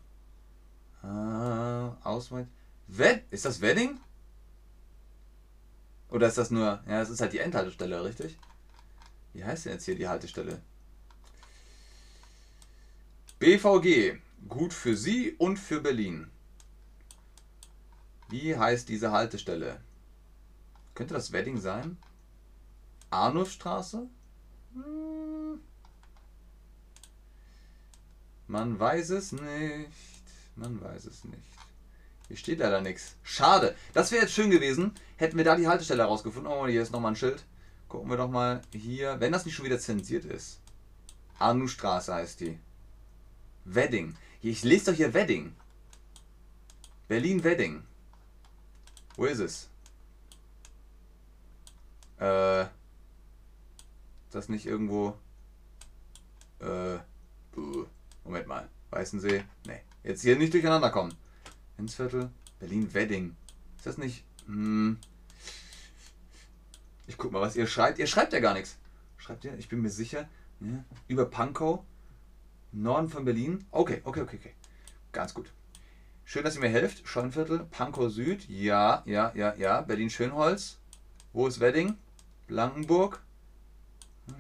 [2.03, 2.49] Auswahl.
[2.87, 4.01] Wed ist das Wedding?
[6.09, 6.83] Oder ist das nur.
[6.89, 8.39] Ja, das ist halt die Endhaltestelle, richtig?
[9.35, 10.63] Wie heißt denn jetzt hier die Haltestelle?
[13.39, 14.19] BVG.
[14.49, 16.31] Gut für Sie und für Berlin.
[18.31, 19.83] Wie heißt diese Haltestelle?
[20.95, 21.99] Könnte das Wedding sein?
[23.15, 24.09] Arnulfstraße?
[24.75, 25.61] Hm.
[28.47, 29.91] Man weiß es nicht.
[30.57, 31.43] Man weiß es nicht.
[32.29, 33.17] Hier steht leider nichts.
[33.23, 33.75] Schade.
[33.93, 34.93] Das wäre jetzt schön gewesen.
[35.17, 36.51] Hätten wir da die Haltestelle herausgefunden.
[36.51, 37.45] Oh, hier ist nochmal ein Schild.
[37.89, 39.21] Gucken wir doch mal hier.
[39.21, 40.61] Wenn das nicht schon wieder zensiert ist.
[41.39, 42.59] Arnustraße heißt die.
[43.65, 44.17] Wedding.
[44.43, 45.55] Ich lese doch hier Wedding.
[47.09, 47.85] Berlin-Wedding.
[49.17, 49.69] Wo ist es?
[52.19, 52.67] Äh.
[54.35, 55.17] Das nicht irgendwo.
[56.59, 56.99] Äh.
[58.25, 58.69] Moment mal.
[58.91, 59.45] Weißensee?
[59.65, 59.81] Nee.
[60.03, 61.15] Jetzt hier nicht durcheinander kommen.
[61.79, 62.31] Enzviertel.
[62.59, 63.37] Berlin-Wedding.
[63.77, 64.25] Ist das nicht.
[64.47, 64.99] Hm.
[67.07, 68.01] Ich guck mal, was ihr schreibt.
[68.01, 68.77] Ihr schreibt ja gar nichts.
[69.19, 69.57] Schreibt ihr?
[69.57, 70.29] Ich bin mir sicher.
[70.59, 70.85] Ja.
[71.07, 71.85] Über Pankow.
[72.73, 73.65] Norden von Berlin.
[73.71, 74.55] Okay, okay, okay, okay.
[75.13, 75.53] Ganz gut.
[76.25, 77.07] Schön, dass ihr mir helft.
[77.07, 78.49] Scheunviertel, Pankow Süd.
[78.49, 79.83] Ja, ja, ja, ja.
[79.83, 80.79] Berlin-Schönholz.
[81.33, 81.97] Wo ist Wedding?
[82.49, 83.23] Blankenburg.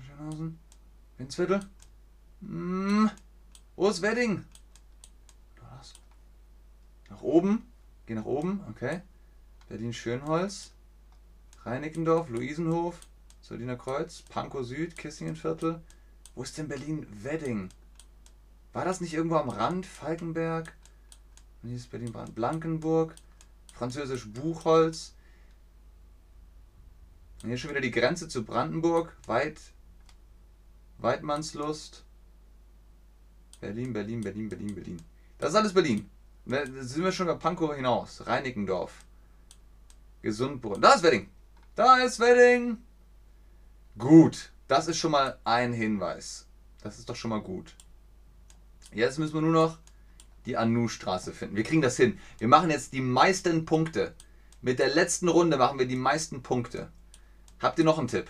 [0.06, 0.58] Schönhausen.
[1.18, 1.60] Winsviertel.
[2.40, 3.10] Hm.
[3.76, 4.44] Wo ist Wedding?
[7.10, 7.70] Nach oben.
[8.06, 9.02] Geh nach oben, okay.
[9.68, 10.72] Berlin-Schönholz.
[11.64, 13.00] Reinickendorf, Luisenhof,
[13.40, 15.80] Soldiner Kreuz, Pankow Süd, Kissingenviertel.
[16.34, 17.70] Wo ist denn Berlin-Wedding?
[18.72, 19.86] War das nicht irgendwo am Rand?
[19.86, 20.74] Falkenberg?
[21.62, 23.14] Und hier ist Berlin-Blankenburg.
[23.72, 25.14] Französisch Buchholz.
[27.42, 29.16] Und hier schon wieder die Grenze zu Brandenburg.
[29.26, 29.60] Weit.
[30.98, 32.04] Weidmannslust.
[33.60, 35.02] Berlin, Berlin, Berlin, Berlin, Berlin.
[35.38, 36.08] Das ist alles Berlin.
[36.46, 38.26] Da sind wir schon bei Pankow hinaus.
[38.26, 39.04] Reinickendorf.
[40.22, 40.80] Gesundbrunn.
[40.80, 41.28] Da ist Wedding.
[41.74, 42.78] Da ist Wedding.
[43.98, 44.50] Gut.
[44.68, 46.46] Das ist schon mal ein Hinweis.
[46.82, 47.74] Das ist doch schon mal gut.
[48.92, 49.78] Jetzt müssen wir nur noch
[50.46, 51.56] die Anu-Straße finden.
[51.56, 52.18] Wir kriegen das hin.
[52.38, 54.14] Wir machen jetzt die meisten Punkte.
[54.62, 56.90] Mit der letzten Runde machen wir die meisten Punkte.
[57.60, 58.28] Habt ihr noch einen Tipp?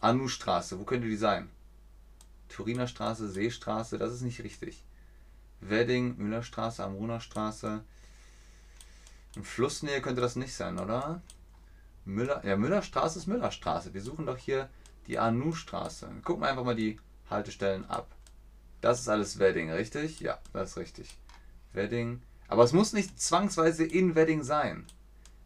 [0.00, 1.50] Anu-Straße, wo könnte die sein?
[2.48, 4.82] Turiner Straße, Seestraße, das ist nicht richtig.
[5.60, 7.82] Wedding, Müllerstraße, Amrunerstraße.
[9.36, 11.20] In Flussnähe könnte das nicht sein, oder?
[12.04, 13.92] Müller, ja, Müllerstraße ist Müllerstraße.
[13.92, 14.68] Wir suchen doch hier
[15.06, 16.08] die Anu-Straße.
[16.24, 18.08] Gucken wir einfach mal die Haltestellen ab.
[18.80, 20.20] Das ist alles Wedding, richtig?
[20.20, 21.18] Ja, das ist richtig.
[21.72, 22.22] Wedding.
[22.46, 24.86] Aber es muss nicht zwangsweise in Wedding sein.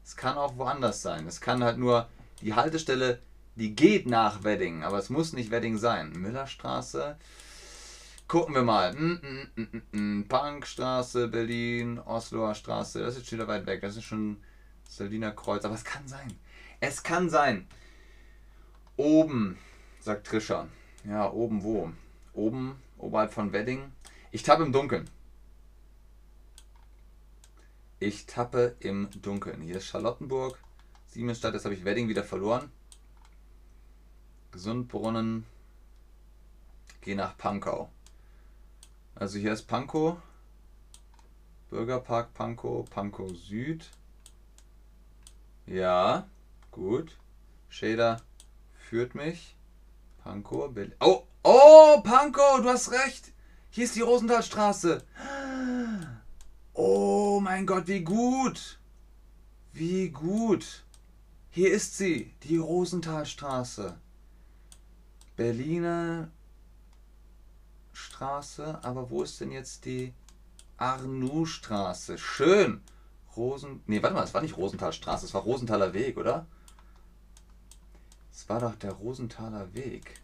[0.05, 1.27] Es kann auch woanders sein.
[1.27, 2.09] Es kann halt nur
[2.41, 3.21] die Haltestelle,
[3.57, 6.13] die geht nach Wedding, aber es muss nicht Wedding sein.
[6.13, 7.17] Müllerstraße.
[8.29, 8.95] Gucken wir mal.
[8.95, 9.21] Mm,
[9.57, 13.01] mm, mm, mm Punkstraße, Berlin, Osloer Straße.
[13.01, 13.83] Das ist schon wieder weit weg.
[13.83, 14.39] Das ist schon
[14.89, 15.65] Saldiner Kreuz.
[15.65, 16.33] Aber es kann sein.
[16.81, 17.67] Es kann sein.
[18.97, 19.59] Oben,
[20.01, 20.67] sagt Trisha.
[21.05, 21.93] Ja, oben wo?
[22.33, 23.93] Oben, oberhalb von Wedding.
[24.31, 25.11] Ich tappe im Dunkeln.
[27.99, 29.61] Ich tappe im Dunkeln.
[29.61, 30.59] Hier ist Charlottenburg,
[31.09, 31.55] Siemensstadt.
[31.55, 32.71] Jetzt habe ich Wedding wieder verloren.
[34.53, 35.47] Gesundbrunnen.
[37.01, 37.89] Gehe nach Pankow.
[39.15, 40.19] Also hier ist Pankow.
[41.71, 43.91] Bürgerpark Pankow, Pankow Süd.
[45.67, 46.29] Ja,
[46.71, 47.17] gut.
[47.69, 48.21] Shader
[48.75, 49.57] führt mich.
[50.23, 50.95] Pankow, Berlin.
[51.01, 53.33] Oh, oh, Pankow, du hast recht.
[53.71, 55.03] Hier ist die Rosenthalstraße.
[56.75, 58.79] Oh mein Gott, wie gut.
[59.73, 60.85] Wie gut.
[61.51, 63.99] Hier ist sie, die Rosenthalstraße.
[65.37, 66.31] Berliner
[67.93, 70.13] Straße, aber wo ist denn jetzt die
[70.77, 72.19] Arnoux-Straße?
[72.19, 72.83] Schön.
[73.37, 73.83] Rosen.
[73.87, 76.47] Nee, warte mal, es war nicht Rosenthalstraße, es war Rosenthaler Weg, oder?
[78.33, 80.21] Es war doch der Rosenthaler Weg.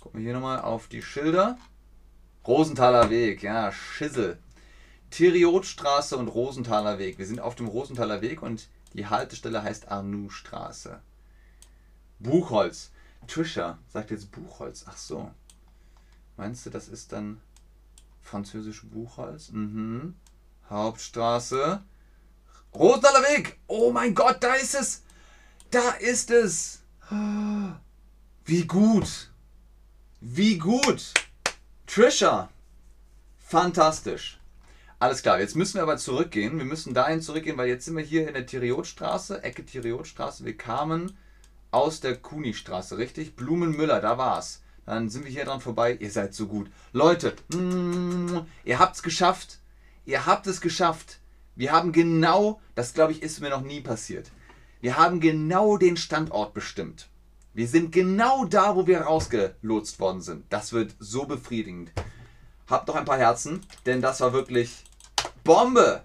[0.00, 1.58] Gucken wir hier nochmal auf die Schilder.
[2.46, 4.38] Rosenthaler Weg, ja, Schissel.
[5.10, 7.18] Theriotstraße und Rosenthaler Weg.
[7.18, 11.00] Wir sind auf dem Rosenthaler Weg und die Haltestelle heißt Arnoux-Straße.
[12.18, 12.91] Buchholz.
[13.26, 14.84] Trisha sagt jetzt Buchholz.
[14.88, 15.30] Ach so.
[16.36, 17.40] Meinst du, das ist dann
[18.20, 19.50] französisch Buchholz?
[19.50, 20.14] Mhm.
[20.68, 21.82] Hauptstraße.
[22.74, 23.58] Rosenthaler Weg.
[23.66, 25.02] Oh mein Gott, da ist es.
[25.70, 26.82] Da ist es.
[28.44, 29.30] Wie gut.
[30.20, 31.12] Wie gut.
[31.86, 32.48] Trisha.
[33.38, 34.38] Fantastisch.
[34.98, 36.58] Alles klar, jetzt müssen wir aber zurückgehen.
[36.58, 40.44] Wir müssen dahin zurückgehen, weil jetzt sind wir hier in der Theriotstraße, Ecke Theriotstraße.
[40.44, 41.18] Wir kamen
[41.72, 43.34] aus der Kunistraße, richtig?
[43.34, 44.62] Blumenmüller, da war's.
[44.86, 45.96] Dann sind wir hier dran vorbei.
[45.98, 46.70] Ihr seid so gut.
[46.92, 49.58] Leute, mm, ihr habt's geschafft.
[50.04, 51.18] Ihr habt es geschafft.
[51.54, 54.30] Wir haben genau, das glaube ich, ist mir noch nie passiert.
[54.80, 57.08] Wir haben genau den Standort bestimmt.
[57.54, 60.44] Wir sind genau da, wo wir rausgelotst worden sind.
[60.50, 61.92] Das wird so befriedigend.
[62.66, 64.84] Habt noch ein paar Herzen, denn das war wirklich
[65.44, 66.02] Bombe!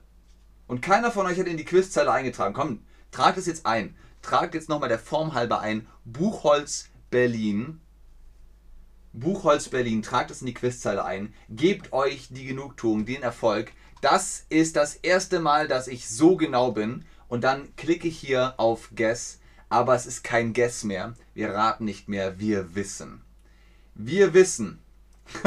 [0.68, 2.53] Und keiner von euch hat in die Quizzeile eingetragen.
[2.53, 3.95] Komm, tragt es jetzt ein.
[4.28, 5.88] Tragt jetzt nochmal der Form halber ein.
[6.03, 7.80] Buchholz Berlin.
[9.13, 11.34] Buchholz Berlin, tragt es in die Quizzeile ein.
[11.47, 13.71] Gebt euch die Genugtuung, den Erfolg.
[14.01, 17.05] Das ist das erste Mal, dass ich so genau bin.
[17.30, 19.39] Und dann klicke ich hier auf Guess.
[19.69, 21.13] Aber es ist kein Guess mehr.
[21.34, 23.21] Wir raten nicht mehr, wir wissen.
[23.95, 24.80] Wir wissen.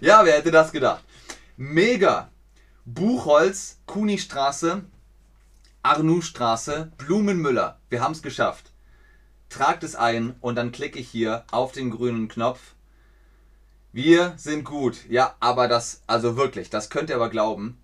[0.00, 1.02] ja, wer hätte das gedacht?
[1.56, 2.30] Mega!
[2.84, 4.84] Buchholz, Kunistraße,
[5.82, 7.78] Arnoux-Straße, Blumenmüller.
[7.88, 8.72] Wir haben es geschafft.
[9.48, 12.74] Tragt es ein und dann klicke ich hier auf den grünen Knopf.
[13.92, 15.08] Wir sind gut.
[15.08, 17.80] Ja, aber das, also wirklich, das könnt ihr aber glauben.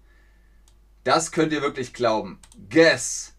[1.05, 2.40] Das könnt ihr wirklich glauben.
[2.70, 3.34] Guess.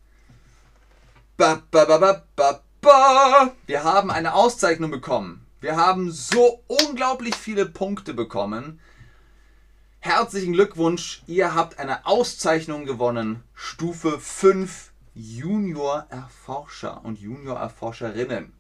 [1.37, 5.45] Ba, ba, ba, ba, ba, Wir haben eine Auszeichnung bekommen.
[5.61, 8.79] Wir haben so unglaublich viele Punkte bekommen.
[10.05, 13.43] Herzlichen Glückwunsch, ihr habt eine Auszeichnung gewonnen.
[13.55, 18.53] Stufe 5 Junior Erforscher und Junior Erforscherinnen.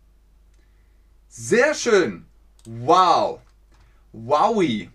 [1.27, 2.25] Sehr schön.
[2.65, 3.41] Wow.
[4.11, 4.89] Wowie.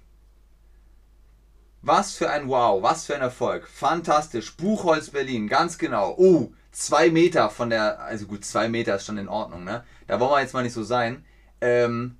[1.82, 3.68] Was für ein Wow, was für ein Erfolg.
[3.68, 4.56] Fantastisch.
[4.56, 6.16] Buchholz Berlin, ganz genau.
[6.18, 9.84] Oh, zwei Meter von der, also gut, zwei Meter ist schon in Ordnung, ne?
[10.08, 11.24] Da wollen wir jetzt mal nicht so sein.
[11.60, 12.18] Ähm,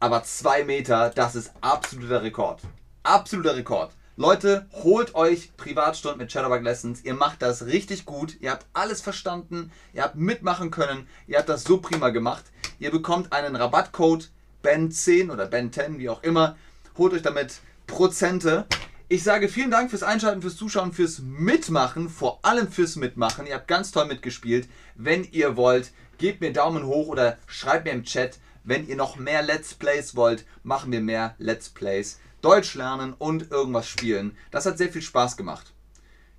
[0.00, 2.62] aber zwei Meter, das ist absoluter Rekord.
[3.06, 3.92] Absoluter Rekord.
[4.16, 7.04] Leute, holt euch Privatstunden mit Shadowbug Lessons.
[7.04, 8.36] Ihr macht das richtig gut.
[8.40, 9.70] Ihr habt alles verstanden.
[9.92, 11.06] Ihr habt mitmachen können.
[11.28, 12.46] Ihr habt das so prima gemacht.
[12.80, 14.32] Ihr bekommt einen Rabattcode
[14.64, 16.56] Ben10 oder Ben10, wie auch immer.
[16.98, 18.66] Holt euch damit Prozente.
[19.06, 23.46] Ich sage vielen Dank fürs Einschalten, fürs Zuschauen, fürs Mitmachen, vor allem fürs Mitmachen.
[23.46, 24.68] Ihr habt ganz toll mitgespielt.
[24.96, 29.14] Wenn ihr wollt, gebt mir Daumen hoch oder schreibt mir im Chat, wenn ihr noch
[29.14, 32.18] mehr Let's Plays wollt, machen wir mehr Let's Plays.
[32.42, 34.36] Deutsch lernen und irgendwas spielen.
[34.50, 35.72] Das hat sehr viel Spaß gemacht.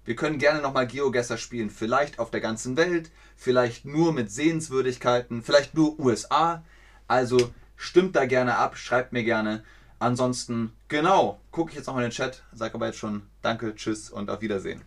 [0.06, 5.44] Wir können gerne nochmal GeoGuessr spielen, vielleicht auf der ganzen Welt, vielleicht nur mit Sehenswürdigkeiten,
[5.44, 6.64] vielleicht nur USA.
[7.08, 9.64] Also stimmt da gerne ab, schreibt mir gerne.
[10.00, 14.10] Ansonsten, genau, gucke ich jetzt nochmal in den Chat, sage aber jetzt schon Danke, Tschüss
[14.10, 14.82] und auf Wiedersehen.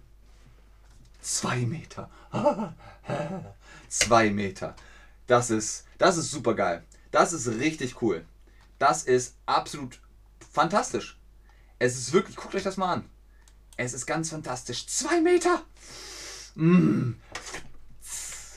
[1.20, 2.10] Zwei Meter.
[3.88, 4.74] Zwei Meter.
[5.26, 6.84] Das ist, das ist super geil.
[7.10, 8.24] Das ist richtig cool.
[8.78, 10.00] Das ist absolut
[10.50, 11.18] fantastisch.
[11.78, 13.04] Es ist wirklich, guckt euch das mal an.
[13.76, 14.86] Es ist ganz fantastisch.
[14.86, 15.62] Zwei Meter!
[16.54, 17.14] Mmh.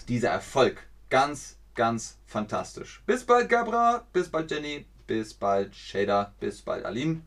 [0.10, 0.86] Dieser Erfolg.
[1.10, 3.02] Ganz, ganz fantastisch.
[3.06, 4.06] Bis bald, Gabra.
[4.12, 4.86] Bis bald, Jenny.
[5.08, 6.34] Bis bald, Shader.
[6.39, 7.22] Bis bald, Aline.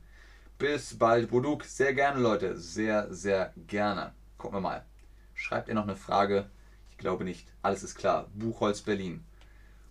[0.59, 1.65] Bis bald, Buduk.
[1.65, 2.59] Sehr gerne, Leute.
[2.59, 4.13] Sehr, sehr gerne.
[4.37, 4.85] Gucken wir mal.
[5.35, 6.51] Schreibt ihr noch eine Frage?
[6.91, 7.49] Ich glaube nicht.
[7.63, 8.29] Alles ist klar.
[8.35, 9.25] Buchholz Berlin.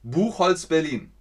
[0.04, 1.12] Buchholz Berlin.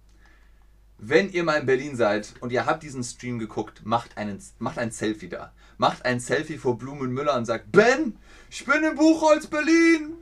[0.97, 4.77] Wenn ihr mal in Berlin seid und ihr habt diesen Stream geguckt, macht, einen, macht
[4.77, 5.51] ein Selfie da.
[5.77, 8.17] Macht ein Selfie vor Blumenmüller und sagt, Ben,
[8.49, 10.13] ich bin in Buchholz, Berlin.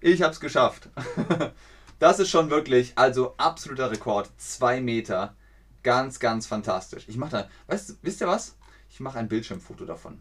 [0.00, 0.88] Ich hab's geschafft.
[2.00, 4.30] Das ist schon wirklich, also absoluter Rekord.
[4.36, 5.36] Zwei Meter.
[5.82, 7.04] Ganz, ganz fantastisch.
[7.06, 8.56] Ich mache da, weißt, wisst ihr was?
[8.90, 10.18] Ich mache ein Bildschirmfoto davon.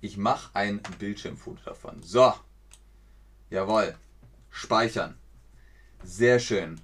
[0.00, 2.02] Ich mache ein Bildschirmfoto davon.
[2.02, 2.32] So.
[3.50, 3.94] Jawohl.
[4.50, 5.16] Speichern.
[6.02, 6.80] Sehr schön.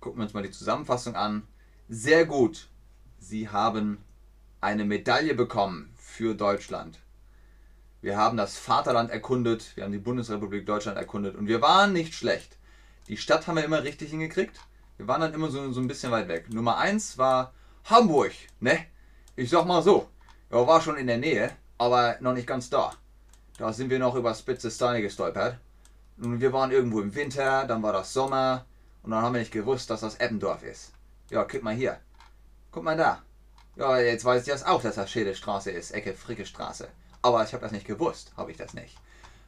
[0.00, 1.46] Gucken wir uns mal die Zusammenfassung an.
[1.88, 2.68] Sehr gut.
[3.18, 4.02] Sie haben
[4.60, 6.98] eine Medaille bekommen für Deutschland.
[8.00, 12.14] Wir haben das Vaterland erkundet, wir haben die Bundesrepublik Deutschland erkundet und wir waren nicht
[12.14, 12.56] schlecht.
[13.08, 14.58] Die Stadt haben wir immer richtig hingekriegt.
[14.96, 16.50] Wir waren dann immer so, so ein bisschen weit weg.
[16.50, 17.52] Nummer 1 war
[17.84, 18.86] Hamburg, ne?
[19.36, 20.08] Ich sag mal so,
[20.50, 22.92] ja, war schon in der Nähe, aber noch nicht ganz da.
[23.58, 25.58] Da sind wir noch über Spitze Steine gestolpert.
[26.18, 28.64] Und wir waren irgendwo im Winter, dann war das Sommer,
[29.02, 30.92] und dann haben wir nicht gewusst, dass das Eppendorf ist.
[31.30, 31.98] Ja, guck mal hier.
[32.70, 33.22] Guck mal da.
[33.76, 36.88] Ja, jetzt weiß ich das auch, dass das Schädelstraße ist, Ecke Fricke Straße.
[37.22, 38.96] Aber ich habe das nicht gewusst, habe ich das nicht.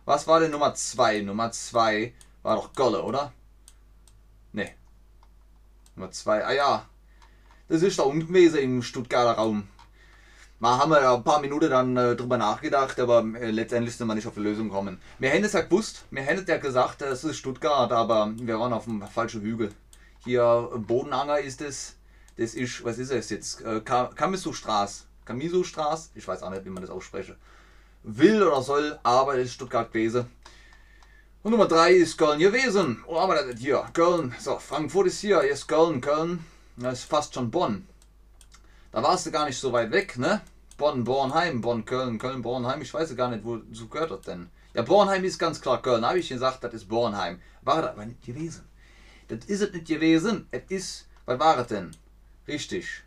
[0.05, 1.21] Was war denn Nummer 2?
[1.21, 3.33] Nummer 2 war doch Golle, oder?
[4.53, 4.75] Nee.
[5.95, 6.87] Nummer 2, ah ja.
[7.69, 9.69] Das ist da unten im Stuttgarter Raum.
[10.63, 14.15] Mal haben wir ein paar Minuten dann äh, drüber nachgedacht, aber äh, letztendlich sind wir
[14.15, 15.01] nicht auf eine Lösung gekommen.
[15.19, 18.73] Wir hätten es ja gewusst, wir hätten ja gesagt, es ist Stuttgart, aber wir waren
[18.73, 19.73] auf dem falschen Hügel.
[20.23, 21.97] Hier Bodenanger ist es,
[22.37, 23.61] das ist, was ist es jetzt?
[23.63, 23.81] Äh.
[23.81, 25.03] Kamisu-Straße?
[26.15, 27.35] Ich weiß auch nicht, wie man das ausspreche.
[28.05, 30.27] Will oder soll, aber es ist Stuttgart gewesen.
[31.43, 33.03] Und Nummer 3 ist Köln gewesen.
[33.09, 34.33] Oh, aber das hier, Köln.
[34.39, 36.45] So, Frankfurt ist hier, jetzt Köln, Köln.
[36.77, 37.89] Das ist fast schon Bonn.
[38.93, 40.41] Da warst du gar nicht so weit weg, ne?
[40.83, 42.83] Bonn, Bornheim, Bonn, Köln, Köln, Bornheim.
[42.83, 44.51] Ich weiß gar nicht, wo so gehört das denn.
[44.75, 46.05] Ja, Bornheim ist ganz klar Köln.
[46.05, 47.41] Habe ich gesagt, das ist Bornheim.
[47.61, 48.65] War das aber nicht gewesen.
[49.29, 50.49] Das ist es nicht gewesen.
[50.51, 51.93] Es ist, was war es denn?
[52.49, 53.05] Richtig.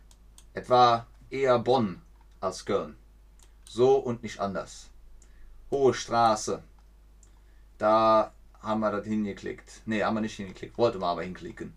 [0.54, 2.00] Es war eher Bonn
[2.40, 2.96] als Köln.
[3.68, 4.88] So und nicht anders.
[5.70, 6.62] Hohe Straße.
[7.76, 9.82] Da haben wir das hingeklickt.
[9.84, 10.78] Ne, haben wir nicht hingeklickt.
[10.78, 11.74] Wollte wir aber hinklicken.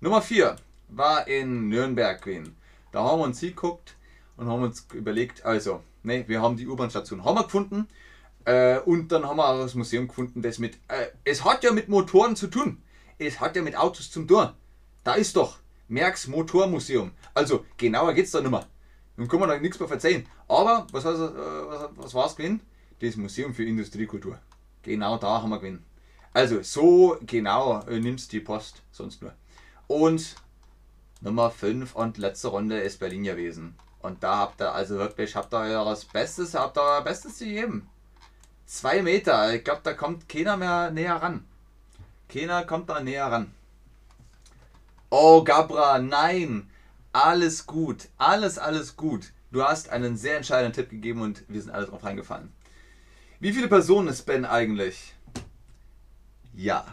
[0.00, 0.56] Nummer 4
[0.88, 2.56] war in Nürnberg gewesen.
[2.92, 3.94] Da haben wir uns hingeguckt
[4.36, 7.88] und haben uns überlegt, also, ne, wir haben die U-Bahn-Station wir gefunden
[8.44, 11.72] äh, und dann haben wir auch das Museum gefunden, das mit, äh, es hat ja
[11.72, 12.82] mit Motoren zu tun.
[13.18, 14.54] Es hat ja mit Autos zum tun.
[15.04, 15.58] Da ist doch
[15.88, 17.12] Merks Motormuseum.
[17.34, 18.66] Also, genauer geht's da nicht mehr.
[19.16, 20.26] Nun kann man da nichts mehr verzeihen.
[20.48, 22.60] Aber, was, heißt, äh, was, was war es gewesen?
[23.00, 24.38] Das Museum für Industriekultur.
[24.82, 25.84] Genau da haben wir gewinnen.
[26.32, 29.34] Also, so genau äh, nimmst die Post, sonst nur.
[29.86, 30.36] Und
[31.20, 33.76] Nummer 5 und letzte Runde ist Berlin gewesen.
[34.04, 37.88] Und da habt ihr also wirklich, habt ihr eures Bestes, habt ihr euer Bestes gegeben.
[38.66, 41.46] Zwei Meter, ich glaube, da kommt keiner mehr näher ran.
[42.28, 43.54] Keiner kommt da näher ran.
[45.08, 46.68] Oh, Gabra, nein.
[47.14, 48.10] Alles gut.
[48.18, 49.32] Alles, alles gut.
[49.52, 52.52] Du hast einen sehr entscheidenden Tipp gegeben und wir sind alle drauf reingefallen.
[53.40, 55.14] Wie viele Personen ist Ben eigentlich?
[56.52, 56.84] Ja.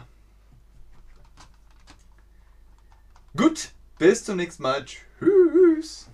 [3.36, 4.86] Gut, bis zum nächsten Mal.
[4.86, 6.08] Tschüss.